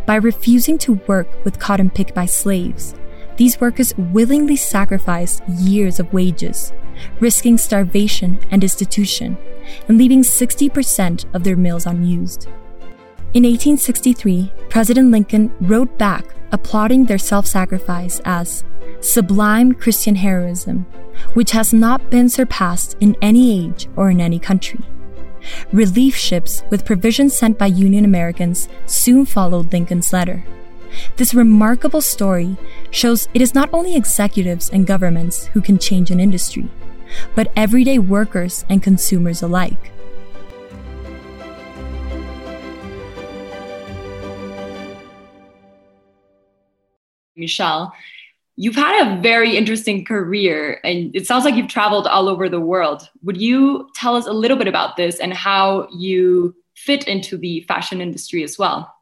By 0.07 0.15
refusing 0.15 0.79
to 0.79 0.99
work 1.07 1.27
with 1.45 1.59
cotton 1.59 1.91
picked 1.91 2.15
by 2.15 2.25
slaves, 2.25 2.95
these 3.37 3.59
workers 3.59 3.93
willingly 3.97 4.55
sacrificed 4.55 5.41
years 5.47 5.99
of 5.99 6.11
wages, 6.13 6.71
risking 7.19 7.57
starvation 7.57 8.39
and 8.51 8.61
destitution, 8.61 9.37
and 9.87 9.97
leaving 9.97 10.21
60% 10.21 11.25
of 11.33 11.43
their 11.43 11.55
mills 11.55 11.85
unused. 11.85 12.47
In 13.33 13.43
1863, 13.43 14.53
President 14.69 15.11
Lincoln 15.11 15.51
wrote 15.59 15.97
back 15.97 16.35
applauding 16.51 17.05
their 17.05 17.17
self 17.17 17.45
sacrifice 17.45 18.21
as 18.23 18.63
sublime 19.01 19.73
Christian 19.73 20.15
heroism, 20.15 20.85
which 21.33 21.51
has 21.51 21.73
not 21.73 22.09
been 22.09 22.29
surpassed 22.29 22.95
in 23.01 23.15
any 23.21 23.65
age 23.65 23.89
or 23.97 24.09
in 24.09 24.21
any 24.21 24.39
country. 24.39 24.79
Relief 25.73 26.15
ships 26.15 26.63
with 26.69 26.85
provisions 26.85 27.35
sent 27.35 27.57
by 27.57 27.67
Union 27.67 28.05
Americans 28.05 28.69
soon 28.85 29.25
followed 29.25 29.71
Lincoln's 29.71 30.13
letter. 30.13 30.43
This 31.17 31.33
remarkable 31.33 32.01
story 32.01 32.57
shows 32.91 33.27
it 33.33 33.41
is 33.41 33.53
not 33.53 33.69
only 33.73 33.95
executives 33.95 34.69
and 34.69 34.87
governments 34.87 35.45
who 35.47 35.61
can 35.61 35.77
change 35.77 36.11
an 36.11 36.19
industry, 36.19 36.69
but 37.35 37.51
everyday 37.55 37.99
workers 37.99 38.65
and 38.69 38.81
consumers 38.81 39.41
alike. 39.41 39.91
Michelle, 47.35 47.93
you've 48.55 48.75
had 48.75 49.07
a 49.07 49.21
very 49.21 49.57
interesting 49.57 50.05
career 50.05 50.79
and 50.83 51.13
it 51.15 51.27
sounds 51.27 51.43
like 51.43 51.55
you've 51.55 51.67
traveled 51.67 52.07
all 52.07 52.29
over 52.29 52.47
the 52.47 52.59
world. 52.59 53.09
Would 53.23 53.37
you 53.37 53.89
tell 53.95 54.15
us 54.15 54.25
a 54.25 54.33
little 54.33 54.57
bit 54.57 54.67
about 54.67 54.95
this 54.95 55.19
and 55.19 55.33
how 55.33 55.87
you 55.91 56.55
fit 56.75 57.07
into 57.07 57.37
the 57.37 57.61
fashion 57.67 58.01
industry 58.01 58.43
as 58.43 58.57
well? 58.57 58.94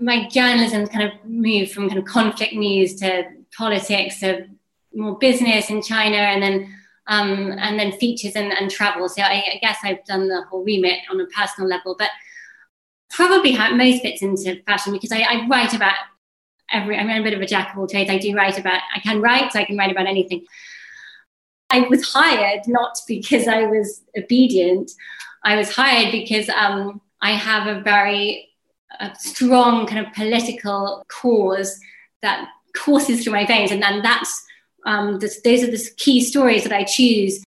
My 0.00 0.28
journalism 0.28 0.86
kind 0.86 1.04
of 1.04 1.12
moved 1.24 1.72
from 1.72 1.88
kind 1.88 1.98
of 1.98 2.04
conflict 2.04 2.54
news 2.54 2.94
to 2.96 3.24
politics 3.56 4.20
to 4.20 4.46
more 4.94 5.18
business 5.18 5.70
in 5.70 5.82
China 5.82 6.16
and 6.16 6.42
then 6.42 6.76
um, 7.06 7.56
and 7.58 7.78
then 7.78 7.92
features 7.92 8.36
and, 8.36 8.52
and 8.52 8.70
travel. 8.70 9.08
So 9.08 9.22
I, 9.22 9.42
I, 9.54 9.58
guess 9.60 9.78
I've 9.82 10.04
done 10.04 10.28
the 10.28 10.44
whole 10.48 10.62
remit 10.62 11.00
on 11.10 11.20
a 11.20 11.26
personal 11.26 11.68
level, 11.68 11.96
but 11.98 12.10
probably 13.10 13.50
how 13.50 13.74
most 13.74 14.02
fits 14.02 14.22
into 14.22 14.62
fashion 14.62 14.92
because 14.92 15.10
I, 15.10 15.22
I 15.22 15.46
write 15.48 15.74
about 15.74 15.96
every. 16.70 16.96
I'm 16.96 17.10
a 17.10 17.22
bit 17.24 17.34
of 17.34 17.40
a 17.40 17.46
jack 17.46 17.72
of 17.72 17.80
all 17.80 17.88
trades. 17.88 18.10
I 18.10 18.18
do 18.18 18.34
write 18.34 18.58
about. 18.58 18.80
I 18.94 19.00
can 19.00 19.20
write. 19.20 19.52
So 19.52 19.58
I 19.58 19.64
can 19.64 19.76
write 19.76 19.90
about 19.90 20.06
anything. 20.06 20.44
I 21.70 21.80
was 21.80 22.04
hired 22.12 22.62
not 22.68 22.96
because 23.08 23.48
I 23.48 23.64
was 23.64 24.02
obedient. 24.16 24.92
I 25.44 25.56
was 25.56 25.74
hired 25.74 26.12
because 26.12 26.48
um, 26.48 27.00
I 27.20 27.32
have 27.32 27.66
a 27.66 27.80
very 27.80 28.49
a 29.00 29.14
strong 29.18 29.86
kind 29.86 30.06
of 30.06 30.12
political 30.12 31.04
cause 31.08 31.78
that 32.22 32.48
courses 32.76 33.24
through 33.24 33.32
my 33.32 33.46
veins, 33.46 33.70
and 33.70 33.82
then 33.82 34.02
that's 34.02 34.46
um, 34.86 35.18
this, 35.18 35.40
those 35.42 35.62
are 35.62 35.70
the 35.70 35.90
key 35.96 36.20
stories 36.20 36.62
that 36.64 36.72
I 36.72 36.84
choose. 36.84 37.42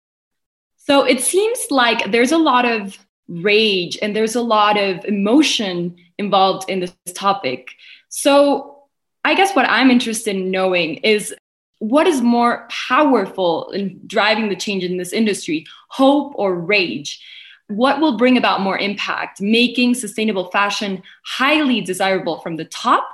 So 0.77 1.03
it 1.03 1.21
seems 1.21 1.59
like 1.69 2.11
there's 2.11 2.31
a 2.31 2.37
lot 2.37 2.65
of 2.65 2.97
rage 3.27 3.97
and 4.01 4.15
there's 4.15 4.35
a 4.35 4.41
lot 4.41 4.77
of 4.77 5.05
emotion 5.05 5.95
involved 6.17 6.69
in 6.69 6.79
this 6.79 6.93
topic. 7.13 7.69
So 8.09 8.83
I 9.23 9.35
guess 9.35 9.55
what 9.55 9.69
I'm 9.69 9.91
interested 9.91 10.35
in 10.35 10.49
knowing 10.49 10.95
is 10.95 11.33
what 11.77 12.07
is 12.07 12.21
more 12.21 12.67
powerful 12.69 13.69
in 13.71 14.01
driving 14.07 14.49
the 14.49 14.55
change 14.55 14.83
in 14.83 14.97
this 14.97 15.13
industry, 15.13 15.65
hope 15.89 16.33
or 16.35 16.55
rage? 16.55 17.23
What 17.69 18.01
will 18.01 18.17
bring 18.17 18.37
about 18.37 18.61
more 18.61 18.77
impact, 18.77 19.41
making 19.41 19.93
sustainable 19.93 20.51
fashion 20.51 21.03
highly 21.23 21.81
desirable 21.81 22.39
from 22.41 22.57
the 22.57 22.65
top 22.65 23.07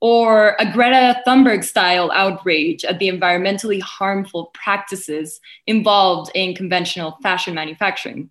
or 0.00 0.56
a 0.58 0.70
Greta 0.70 1.22
Thunberg 1.26 1.64
style 1.64 2.10
outrage 2.12 2.84
at 2.84 2.98
the 2.98 3.08
environmentally 3.08 3.80
harmful 3.80 4.50
practices 4.52 5.40
involved 5.66 6.30
in 6.34 6.54
conventional 6.54 7.18
fashion 7.22 7.54
manufacturing? 7.54 8.30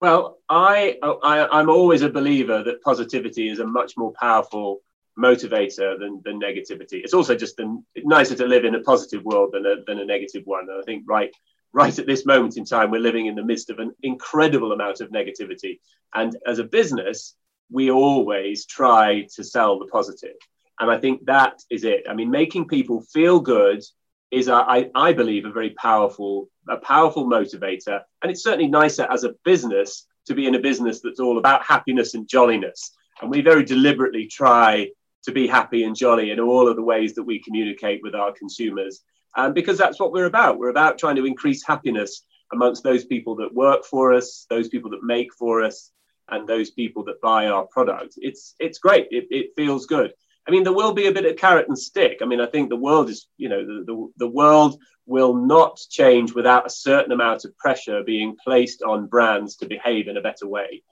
Well, 0.00 0.38
I, 0.48 0.96
I, 1.02 1.60
am 1.60 1.68
always 1.68 2.02
a 2.02 2.08
believer 2.08 2.62
that 2.62 2.82
positivity 2.82 3.50
is 3.50 3.58
a 3.58 3.66
much 3.66 3.96
more 3.98 4.12
powerful 4.18 4.80
motivator 5.18 5.98
than, 5.98 6.22
than 6.24 6.40
negativity. 6.40 7.02
It's 7.04 7.12
also 7.12 7.34
just 7.34 7.56
the, 7.56 7.82
nicer 7.96 8.34
to 8.36 8.46
live 8.46 8.64
in 8.64 8.76
a 8.76 8.80
positive 8.80 9.24
world 9.24 9.50
than 9.52 9.66
a, 9.66 9.84
than 9.86 9.98
a 9.98 10.04
negative 10.04 10.42
one. 10.46 10.70
And 10.70 10.80
I 10.80 10.82
think 10.84 11.04
right, 11.06 11.34
right 11.72 11.96
at 11.98 12.06
this 12.06 12.26
moment 12.26 12.56
in 12.56 12.64
time, 12.64 12.90
we're 12.90 13.00
living 13.00 13.26
in 13.26 13.34
the 13.34 13.44
midst 13.44 13.70
of 13.70 13.78
an 13.78 13.92
incredible 14.02 14.72
amount 14.72 15.00
of 15.00 15.10
negativity. 15.10 15.78
And 16.14 16.36
as 16.46 16.58
a 16.58 16.64
business, 16.64 17.36
we 17.70 17.90
always 17.90 18.66
try 18.66 19.26
to 19.34 19.44
sell 19.44 19.78
the 19.78 19.86
positive. 19.86 20.36
And 20.80 20.90
I 20.90 20.98
think 20.98 21.26
that 21.26 21.62
is 21.70 21.84
it. 21.84 22.04
I 22.08 22.14
mean, 22.14 22.30
making 22.30 22.66
people 22.66 23.02
feel 23.02 23.38
good 23.40 23.82
is, 24.30 24.48
a, 24.48 24.54
I, 24.54 24.90
I 24.94 25.12
believe, 25.12 25.44
a 25.44 25.52
very 25.52 25.70
powerful, 25.70 26.48
a 26.68 26.76
powerful 26.78 27.26
motivator. 27.26 28.00
And 28.22 28.30
it's 28.30 28.42
certainly 28.42 28.68
nicer 28.68 29.06
as 29.10 29.24
a 29.24 29.34
business 29.44 30.06
to 30.26 30.34
be 30.34 30.46
in 30.46 30.54
a 30.54 30.60
business 30.60 31.00
that's 31.00 31.20
all 31.20 31.38
about 31.38 31.64
happiness 31.64 32.14
and 32.14 32.28
jolliness. 32.28 32.92
And 33.20 33.30
we 33.30 33.42
very 33.42 33.64
deliberately 33.64 34.26
try 34.26 34.88
to 35.24 35.32
be 35.32 35.46
happy 35.46 35.84
and 35.84 35.94
jolly 35.94 36.30
in 36.30 36.40
all 36.40 36.68
of 36.68 36.76
the 36.76 36.82
ways 36.82 37.14
that 37.14 37.24
we 37.24 37.42
communicate 37.42 38.00
with 38.02 38.14
our 38.14 38.32
consumers. 38.32 39.02
Um, 39.36 39.52
because 39.52 39.78
that's 39.78 40.00
what 40.00 40.12
we're 40.12 40.26
about. 40.26 40.58
We're 40.58 40.70
about 40.70 40.98
trying 40.98 41.16
to 41.16 41.26
increase 41.26 41.64
happiness 41.64 42.24
amongst 42.52 42.82
those 42.82 43.04
people 43.04 43.36
that 43.36 43.54
work 43.54 43.84
for 43.84 44.12
us, 44.12 44.46
those 44.50 44.68
people 44.68 44.90
that 44.90 45.04
make 45.04 45.32
for 45.34 45.62
us, 45.62 45.92
and 46.28 46.48
those 46.48 46.70
people 46.70 47.04
that 47.04 47.20
buy 47.20 47.46
our 47.46 47.66
product. 47.66 48.14
It's 48.16 48.54
it's 48.58 48.78
great. 48.78 49.08
It, 49.10 49.26
it 49.30 49.52
feels 49.56 49.86
good. 49.86 50.12
I 50.48 50.50
mean, 50.50 50.64
there 50.64 50.72
will 50.72 50.92
be 50.92 51.06
a 51.06 51.12
bit 51.12 51.26
of 51.26 51.36
carrot 51.36 51.68
and 51.68 51.78
stick. 51.78 52.18
I 52.22 52.24
mean, 52.24 52.40
I 52.40 52.46
think 52.46 52.70
the 52.70 52.76
world 52.76 53.10
is, 53.10 53.28
you 53.36 53.48
know, 53.48 53.64
the, 53.64 53.84
the, 53.84 54.12
the 54.16 54.28
world 54.28 54.80
will 55.06 55.34
not 55.34 55.78
change 55.90 56.32
without 56.32 56.66
a 56.66 56.70
certain 56.70 57.12
amount 57.12 57.44
of 57.44 57.56
pressure 57.58 58.02
being 58.02 58.36
placed 58.42 58.82
on 58.82 59.06
brands 59.06 59.56
to 59.56 59.66
behave 59.66 60.08
in 60.08 60.16
a 60.16 60.22
better 60.22 60.48
way. 60.48 60.82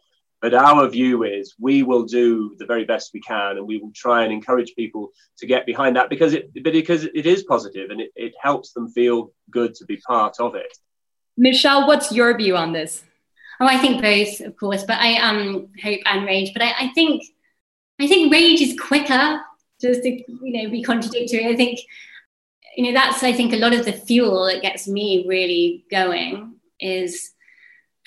But 0.40 0.55
our 0.55 0.88
view 0.88 1.24
is 1.24 1.55
we 1.59 1.83
will 1.83 2.05
do 2.05 2.55
the 2.59 2.66
very 2.66 2.85
best 2.85 3.11
we 3.12 3.20
can 3.20 3.57
and 3.57 3.66
we 3.66 3.79
will 3.79 3.90
try 3.94 4.22
and 4.22 4.33
encourage 4.33 4.74
people 4.77 5.11
to 5.38 5.46
get 5.46 5.66
behind 5.66 5.96
that 5.96 6.11
because 6.11 6.33
it, 6.33 6.53
because 6.62 7.05
it 7.05 7.27
is 7.27 7.42
positive 7.42 7.90
and 7.90 8.01
it, 8.01 8.12
it 8.14 8.35
helps 8.40 8.72
them 8.72 8.88
feel 8.90 9.33
good 9.51 9.74
to 9.74 9.85
be 9.85 9.96
part 9.96 10.37
of 10.38 10.55
it. 10.55 10.77
Michelle, 11.37 11.87
what's 11.87 12.12
your 12.12 12.37
view 12.37 12.57
on 12.57 12.72
this? 12.72 13.03
Oh, 13.61 13.66
I 13.66 13.79
think 13.79 14.01
both, 14.01 14.40
of 14.40 14.57
course, 14.57 14.85
but 14.85 14.98
I 14.98 15.16
um 15.16 15.68
hope 15.83 16.01
and 16.05 16.27
rage. 16.27 16.53
But 16.53 16.62
I, 16.62 16.74
I 16.79 16.88
think 16.94 17.24
I 18.01 18.07
think 18.07 18.33
rage 18.33 18.61
is 18.61 18.79
quicker. 18.79 19.40
Just 19.81 20.03
to 20.03 20.11
you 20.11 20.62
know 20.62 20.70
be 20.70 20.83
contradictory, 20.83 21.46
I 21.46 21.57
think 21.57 21.81
you 22.77 22.85
know 22.85 22.92
that's 22.92 23.22
I 23.22 23.33
think 23.33 23.53
a 23.53 23.57
lot 23.57 23.74
of 23.74 23.85
the 23.85 23.92
fuel 23.92 24.46
that 24.46 24.62
gets 24.62 24.87
me 24.87 25.24
really 25.29 25.85
going 25.90 26.55
is 26.81 27.33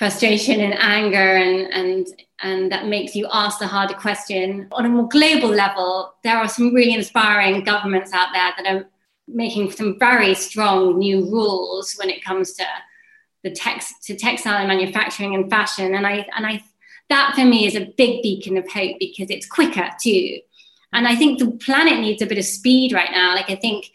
frustration 0.01 0.59
and 0.59 0.75
anger 0.79 1.35
and 1.45 1.59
and 1.79 2.07
and 2.43 2.71
that 2.71 2.87
makes 2.87 3.15
you 3.15 3.27
ask 3.31 3.59
the 3.59 3.67
harder 3.67 3.93
question 3.93 4.67
on 4.71 4.85
a 4.85 4.89
more 4.89 5.07
global 5.09 5.49
level 5.49 6.15
there 6.23 6.37
are 6.37 6.47
some 6.47 6.73
really 6.73 6.95
inspiring 7.01 7.63
governments 7.63 8.11
out 8.11 8.29
there 8.33 8.51
that 8.57 8.65
are 8.73 8.85
making 9.27 9.71
some 9.71 9.97
very 9.99 10.33
strong 10.33 10.97
new 10.97 11.19
rules 11.29 11.93
when 11.99 12.09
it 12.09 12.23
comes 12.23 12.53
to 12.53 12.65
the 13.43 13.51
text 13.51 14.03
to 14.03 14.15
textile 14.15 14.57
and 14.57 14.67
manufacturing 14.67 15.33
and 15.35 15.49
fashion. 15.49 15.95
And 15.95 16.05
I 16.05 16.27
and 16.35 16.45
I 16.45 16.63
that 17.09 17.33
for 17.35 17.45
me 17.45 17.65
is 17.65 17.75
a 17.75 17.93
big 17.97 18.21
beacon 18.21 18.57
of 18.57 18.69
hope 18.69 18.97
because 18.99 19.29
it's 19.29 19.45
quicker 19.45 19.89
too. 19.99 20.39
And 20.93 21.07
I 21.07 21.15
think 21.15 21.39
the 21.39 21.51
planet 21.51 21.99
needs 21.99 22.21
a 22.21 22.25
bit 22.25 22.37
of 22.37 22.45
speed 22.45 22.93
right 22.93 23.11
now. 23.11 23.33
Like 23.33 23.49
I 23.49 23.55
think 23.55 23.91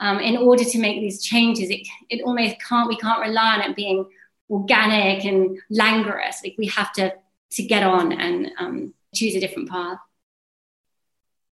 um, 0.00 0.18
in 0.18 0.36
order 0.36 0.64
to 0.64 0.78
make 0.78 1.00
these 1.00 1.22
changes, 1.22 1.70
it 1.70 1.86
it 2.08 2.22
almost 2.22 2.56
can't 2.60 2.88
we 2.88 2.96
can't 2.96 3.20
rely 3.20 3.54
on 3.54 3.62
it 3.62 3.76
being 3.76 4.06
organic 4.50 5.24
and 5.24 5.58
languorous. 5.70 6.40
Like 6.42 6.56
we 6.58 6.66
have 6.66 6.92
to 6.94 7.14
to 7.52 7.62
get 7.62 7.82
on 7.82 8.12
and 8.12 8.50
um, 8.58 8.94
choose 9.14 9.34
a 9.34 9.40
different 9.40 9.68
path. 9.68 9.98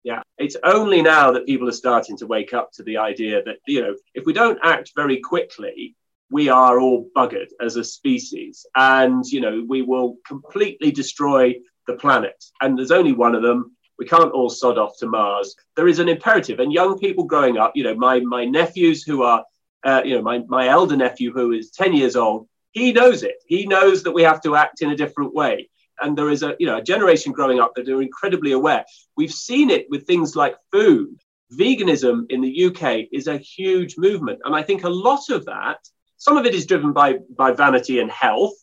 Yeah, 0.03 0.21
it's 0.38 0.58
only 0.63 1.01
now 1.01 1.32
that 1.32 1.45
people 1.45 1.69
are 1.69 1.73
starting 1.73 2.17
to 2.17 2.27
wake 2.27 2.53
up 2.53 2.71
to 2.73 2.84
the 2.84 2.97
idea 2.97 3.43
that 3.43 3.58
you 3.67 3.82
know 3.82 3.95
if 4.13 4.25
we 4.25 4.34
don't 4.34 4.60
act 4.63 4.91
very 4.95 5.19
quickly, 5.19 5.95
we 6.29 6.49
are 6.49 6.79
all 6.79 7.10
buggered 7.15 7.49
as 7.62 7.77
a 7.77 7.84
species. 7.84 8.65
And 8.75 9.25
you 9.25 9.41
know 9.41 9.65
we 9.67 9.82
will 9.82 10.17
completely 10.25 10.91
destroy 10.91 11.56
the 11.88 11.95
planet. 11.95 12.43
And 12.62 12.77
there's 12.77 12.91
only 12.91 13.13
one 13.13 13.36
of 13.36 13.41
them. 13.41 13.75
We 13.99 14.06
can't 14.06 14.32
all 14.32 14.49
sod 14.49 14.77
off 14.77 14.97
to 14.97 15.08
mars. 15.08 15.56
There 15.75 15.88
is 15.88 15.99
an 15.99 16.10
imperative. 16.10 16.60
And 16.60 16.73
young 16.73 16.97
people 16.99 17.23
growing 17.23 17.58
up 17.58 17.73
you 17.75 17.84
know 17.84 17.95
my 17.95 18.19
my 18.19 18.45
nephews 18.45 19.03
who 19.03 19.23
are 19.23 19.45
uh, 19.86 20.01
you 20.03 20.15
know 20.15 20.21
my, 20.21 20.39
my 20.47 20.67
elder 20.67 20.95
nephew 20.95 21.32
who 21.32 21.51
is 21.51 21.71
10 21.71 21.93
years 21.93 22.15
old 22.15 22.47
he 22.73 22.91
knows 22.91 23.23
it. 23.23 23.36
He 23.47 23.65
knows 23.65 24.03
that 24.03 24.12
we 24.12 24.23
have 24.23 24.41
to 24.41 24.55
act 24.55 24.81
in 24.81 24.91
a 24.91 24.97
different 24.97 25.33
way. 25.33 25.69
And 26.01 26.17
there 26.17 26.29
is 26.29 26.43
a 26.43 26.55
you 26.59 26.67
know 26.67 26.77
a 26.77 26.83
generation 26.83 27.31
growing 27.31 27.59
up 27.59 27.73
that 27.75 27.89
are 27.89 28.01
incredibly 28.01 28.51
aware. 28.51 28.83
We've 29.15 29.31
seen 29.31 29.69
it 29.69 29.88
with 29.89 30.05
things 30.05 30.36
like 30.36 30.55
food. 30.71 31.17
Veganism 31.53 32.25
in 32.29 32.41
the 32.41 32.65
uk 32.65 33.07
is 33.12 33.27
a 33.27 33.38
huge 33.38 33.95
movement. 33.97 34.39
And 34.43 34.55
i 34.55 34.63
think 34.63 34.83
a 34.83 34.89
lot 34.89 35.29
of 35.29 35.45
that 35.45 35.77
some 36.23 36.38
of 36.38 36.45
it 36.45 36.55
is 36.55 36.65
driven 36.65 36.93
by, 36.93 37.15
by 37.38 37.51
vanity 37.51 37.99
and 37.99 38.09
health. 38.09 38.53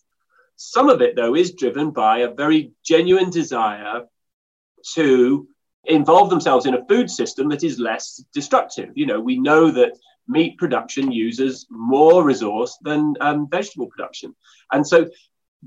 Some 0.56 0.88
of 0.88 1.02
it, 1.02 1.14
though, 1.14 1.34
is 1.36 1.52
driven 1.52 1.90
by 1.90 2.20
a 2.20 2.32
very 2.32 2.72
genuine 2.82 3.28
desire 3.28 4.06
to 4.94 5.46
involve 5.84 6.30
themselves 6.30 6.64
in 6.64 6.72
a 6.72 6.86
food 6.86 7.10
system 7.10 7.50
that 7.50 7.62
is 7.62 7.78
less 7.78 8.24
destructive. 8.32 8.92
You 8.94 9.04
know, 9.04 9.20
we 9.20 9.38
know 9.38 9.70
that 9.72 9.92
meat 10.30 10.56
production 10.58 11.10
uses 11.10 11.66
more 11.70 12.24
resource 12.24 12.78
than 12.82 13.14
um, 13.20 13.48
vegetable 13.50 13.88
production. 13.88 14.34
And 14.72 14.86
so 14.86 15.08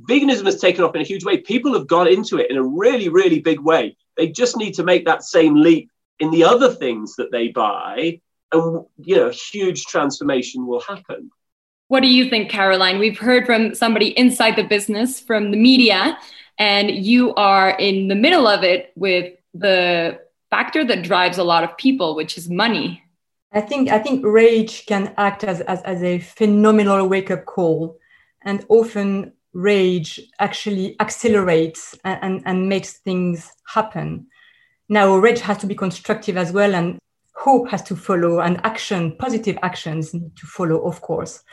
veganism 0.09 0.45
has 0.45 0.59
taken 0.59 0.83
off 0.83 0.95
in 0.95 1.01
a 1.01 1.05
huge 1.05 1.25
way. 1.25 1.37
People 1.37 1.73
have 1.73 1.87
got 1.87 2.07
into 2.07 2.37
it 2.37 2.49
in 2.49 2.57
a 2.57 2.63
really, 2.63 3.09
really 3.09 3.39
big 3.39 3.59
way. 3.59 3.97
They 4.17 4.29
just 4.29 4.57
need 4.57 4.73
to 4.75 4.83
make 4.83 5.05
that 5.05 5.23
same 5.23 5.55
leap 5.55 5.89
in 6.19 6.31
the 6.31 6.43
other 6.43 6.73
things 6.73 7.15
that 7.15 7.31
they 7.31 7.49
buy, 7.49 8.19
and 8.51 8.85
you 8.97 9.15
know, 9.15 9.29
huge 9.29 9.85
transformation 9.85 10.65
will 10.65 10.81
happen. 10.81 11.31
What 11.87 12.01
do 12.01 12.07
you 12.07 12.29
think, 12.29 12.49
Caroline? 12.49 12.99
We've 12.99 13.19
heard 13.19 13.45
from 13.45 13.75
somebody 13.75 14.17
inside 14.17 14.55
the 14.55 14.63
business, 14.63 15.19
from 15.19 15.51
the 15.51 15.57
media, 15.57 16.17
and 16.57 16.89
you 16.89 17.33
are 17.35 17.71
in 17.71 18.07
the 18.07 18.15
middle 18.15 18.47
of 18.47 18.63
it 18.63 18.93
with 18.95 19.33
the 19.53 20.19
factor 20.49 20.85
that 20.85 21.03
drives 21.03 21.37
a 21.39 21.43
lot 21.43 21.63
of 21.63 21.77
people, 21.77 22.15
which 22.15 22.37
is 22.37 22.49
money. 22.49 23.02
I 23.53 23.61
think 23.61 23.89
I 23.89 23.99
think 23.99 24.25
rage 24.25 24.85
can 24.85 25.13
act 25.17 25.43
as, 25.43 25.61
as, 25.61 25.81
as 25.83 26.01
a 26.03 26.19
phenomenal 26.19 27.07
wake-up 27.07 27.45
call. 27.45 27.99
And 28.45 28.65
often 28.67 29.33
rage 29.53 30.19
actually 30.39 30.99
accelerates 30.99 31.95
and, 32.03 32.19
and, 32.21 32.41
and 32.45 32.69
makes 32.69 32.93
things 32.93 33.51
happen. 33.65 34.27
Now 34.89 35.15
rage 35.15 35.39
has 35.41 35.59
to 35.59 35.67
be 35.67 35.75
constructive 35.75 36.35
as 36.35 36.51
well 36.51 36.75
and 36.75 36.97
hope 37.35 37.69
has 37.69 37.81
to 37.83 37.95
follow 37.95 38.39
and 38.39 38.59
action, 38.63 39.15
positive 39.17 39.57
actions 39.61 40.13
need 40.13 40.35
to 40.35 40.47
follow, 40.47 40.81
of 40.85 41.01
course. 41.01 41.43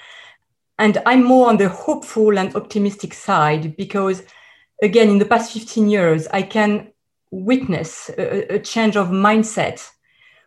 And 0.79 1.03
I'm 1.05 1.23
more 1.23 1.49
on 1.49 1.59
the 1.59 1.69
hopeful 1.69 2.39
and 2.39 2.55
optimistic 2.57 3.13
side 3.13 3.77
because, 3.77 4.23
again, 4.83 5.11
in 5.11 5.19
the 5.19 5.27
past 5.27 5.53
15 5.53 5.91
years, 5.91 6.27
I 6.29 6.43
can 6.43 6.93
witness 7.31 8.11
a, 8.17 8.55
a 8.55 8.59
change 8.59 8.97
of 8.97 9.09
mindset, 9.09 9.87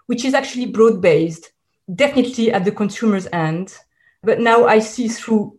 which 0.08 0.26
is 0.26 0.34
actually 0.34 0.68
broad 0.68 1.02
based, 1.02 1.52
definitely 1.94 2.52
at 2.52 2.66
the 2.66 2.72
consumer's 2.72 3.28
end. 3.34 3.76
But 4.22 4.40
now 4.40 4.66
I 4.66 4.80
see 4.80 5.08
through 5.08 5.58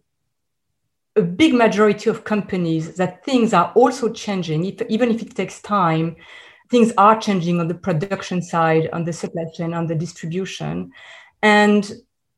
a 1.16 1.22
big 1.22 1.55
majority 1.55 2.11
of 2.11 2.24
companies 2.24 2.97
that 2.97 3.24
things 3.24 3.53
are 3.53 3.72
also 3.74 4.11
changing, 4.11 4.64
if, 4.64 4.82
even 4.88 5.11
if 5.11 5.22
it 5.22 5.34
takes 5.34 5.61
time. 5.62 6.16
things 6.70 6.92
are 6.99 7.20
changing 7.20 7.61
on 7.61 7.68
the 7.68 7.74
production 7.74 8.42
side, 8.42 8.88
on 8.92 9.05
the 9.05 9.12
supply 9.12 9.45
chain, 9.55 9.74
on 9.74 9.86
the 9.86 9.95
distribution. 9.95 10.90
And 11.42 11.88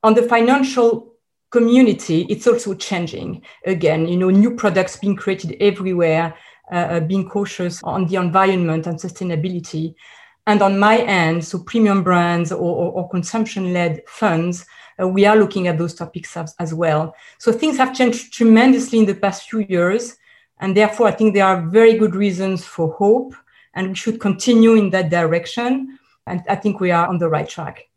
on 0.03 0.15
the 0.15 0.23
financial 0.23 1.15
community, 1.51 2.27
it's 2.29 2.47
also 2.47 2.75
changing. 2.75 3.43
Again, 3.65 4.07
you 4.07 4.17
know, 4.17 4.31
new 4.31 4.55
products 4.55 4.97
being 4.97 5.17
created 5.17 5.57
everywhere, 5.61 6.35
uh, 6.73 6.75
uh 6.75 7.01
being 7.01 7.29
cautious 7.29 7.83
on 7.83 8.07
the 8.09 8.17
environment 8.17 8.87
and 8.87 8.99
sustainability. 8.99 9.95
And 10.47 10.63
on 10.63 10.79
my 10.79 10.99
end, 10.99 11.45
so 11.45 11.59
premium 11.59 12.03
brands 12.03 12.53
or, 12.53 12.59
or, 12.59 12.93
or 12.93 13.09
consumption-led 13.09 14.03
funds, 14.07 14.65
uh, 15.01 15.09
we 15.09 15.27
are 15.27 15.37
looking 15.37 15.67
at 15.67 15.79
those 15.79 15.95
topics 15.95 16.37
as, 16.37 16.55
as, 16.59 16.73
well. 16.73 17.15
So 17.39 17.53
things 17.53 17.77
have 17.77 17.95
changed 17.95 18.33
tremendously 18.33 19.01
in 19.01 19.07
the 19.07 19.15
past 19.15 19.51
few 19.51 19.67
years. 19.69 20.17
And 20.59 20.77
therefore, 20.77 21.09
I 21.09 21.11
think 21.11 21.35
there 21.35 21.45
are 21.45 21.67
very 21.67 21.99
good 21.99 22.15
reasons 22.15 22.65
for 22.65 22.93
hope, 22.93 23.35
and 23.75 23.89
we 23.89 23.95
should 23.95 24.21
continue 24.21 24.75
in 24.75 24.91
that 24.91 25.11
direction. 25.11 25.99
And 26.27 26.43
I 26.49 26.57
think 26.57 26.81
we 26.81 26.91
are 26.91 27.07
on 27.07 27.19
the 27.19 27.29
right 27.29 27.49
track. 27.49 27.89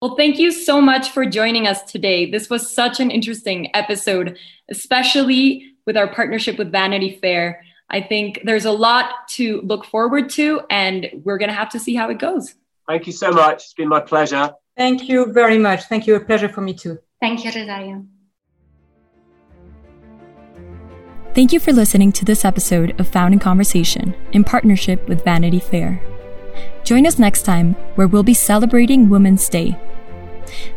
Well, 0.00 0.14
thank 0.14 0.38
you 0.38 0.52
so 0.52 0.80
much 0.80 1.10
for 1.10 1.26
joining 1.26 1.66
us 1.66 1.82
today. 1.82 2.30
This 2.30 2.48
was 2.48 2.72
such 2.72 3.00
an 3.00 3.10
interesting 3.10 3.74
episode, 3.74 4.38
especially 4.70 5.74
with 5.86 5.96
our 5.96 6.06
partnership 6.06 6.56
with 6.56 6.70
Vanity 6.70 7.18
Fair. 7.20 7.64
I 7.90 8.00
think 8.00 8.40
there's 8.44 8.66
a 8.66 8.72
lot 8.72 9.28
to 9.30 9.60
look 9.62 9.84
forward 9.84 10.28
to, 10.30 10.60
and 10.70 11.08
we're 11.24 11.38
going 11.38 11.48
to 11.48 11.54
have 11.54 11.70
to 11.70 11.78
see 11.78 11.94
how 11.94 12.10
it 12.10 12.18
goes. 12.18 12.54
Thank 12.86 13.06
you 13.06 13.12
so 13.12 13.30
much. 13.30 13.64
It's 13.64 13.74
been 13.74 13.88
my 13.88 14.00
pleasure. 14.00 14.50
Thank 14.76 15.08
you 15.08 15.32
very 15.32 15.58
much. 15.58 15.84
Thank 15.84 16.06
you. 16.06 16.14
A 16.14 16.20
pleasure 16.20 16.48
for 16.48 16.60
me 16.60 16.74
too. 16.74 16.98
Thank 17.20 17.44
you, 17.44 17.50
Rosario. 17.50 18.06
Thank 21.34 21.52
you 21.52 21.60
for 21.60 21.72
listening 21.72 22.12
to 22.12 22.24
this 22.24 22.44
episode 22.44 22.98
of 23.00 23.08
Found 23.08 23.34
in 23.34 23.40
Conversation 23.40 24.14
in 24.32 24.44
partnership 24.44 25.08
with 25.08 25.24
Vanity 25.24 25.60
Fair. 25.60 26.02
Join 26.84 27.06
us 27.06 27.18
next 27.18 27.42
time 27.42 27.74
where 27.94 28.08
we'll 28.08 28.22
be 28.22 28.34
celebrating 28.34 29.08
Women's 29.08 29.48
Day. 29.48 29.78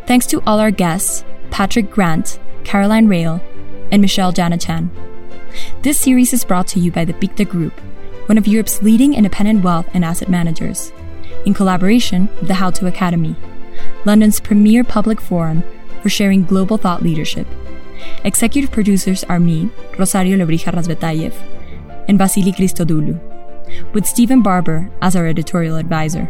Thanks 0.06 0.26
to 0.26 0.42
all 0.46 0.60
our 0.60 0.70
guests, 0.70 1.24
Patrick 1.50 1.90
Grant, 1.90 2.38
Caroline 2.64 3.08
Reyl, 3.08 3.42
and 3.90 4.02
Michelle 4.02 4.32
Jana 4.32 4.58
Chan. 4.58 4.90
This 5.82 5.98
series 5.98 6.32
is 6.32 6.44
brought 6.44 6.68
to 6.68 6.78
you 6.78 6.92
by 6.92 7.04
the 7.04 7.12
Pictet 7.12 7.48
Group, 7.48 7.72
one 8.26 8.38
of 8.38 8.46
Europe's 8.46 8.80
leading 8.84 9.14
independent 9.14 9.64
wealth 9.64 9.88
and 9.92 10.04
asset 10.04 10.28
managers, 10.28 10.92
in 11.44 11.54
collaboration 11.54 12.28
with 12.38 12.46
the 12.46 12.54
How 12.54 12.70
to 12.70 12.86
Academy, 12.86 13.34
London's 14.04 14.38
premier 14.38 14.84
public 14.84 15.20
forum 15.20 15.64
for 16.00 16.08
sharing 16.08 16.44
global 16.44 16.76
thought 16.76 17.02
leadership. 17.02 17.48
Executive 18.22 18.70
producers 18.70 19.24
are 19.24 19.40
me, 19.40 19.70
Rosario 19.98 20.36
Lebrija 20.36 20.72
Razbetayev, 20.72 21.34
and 22.06 22.16
Vasily 22.16 22.52
Christodoulou, 22.52 23.18
with 23.92 24.06
Stephen 24.06 24.40
Barber 24.40 24.88
as 25.02 25.16
our 25.16 25.26
editorial 25.26 25.74
advisor. 25.74 26.28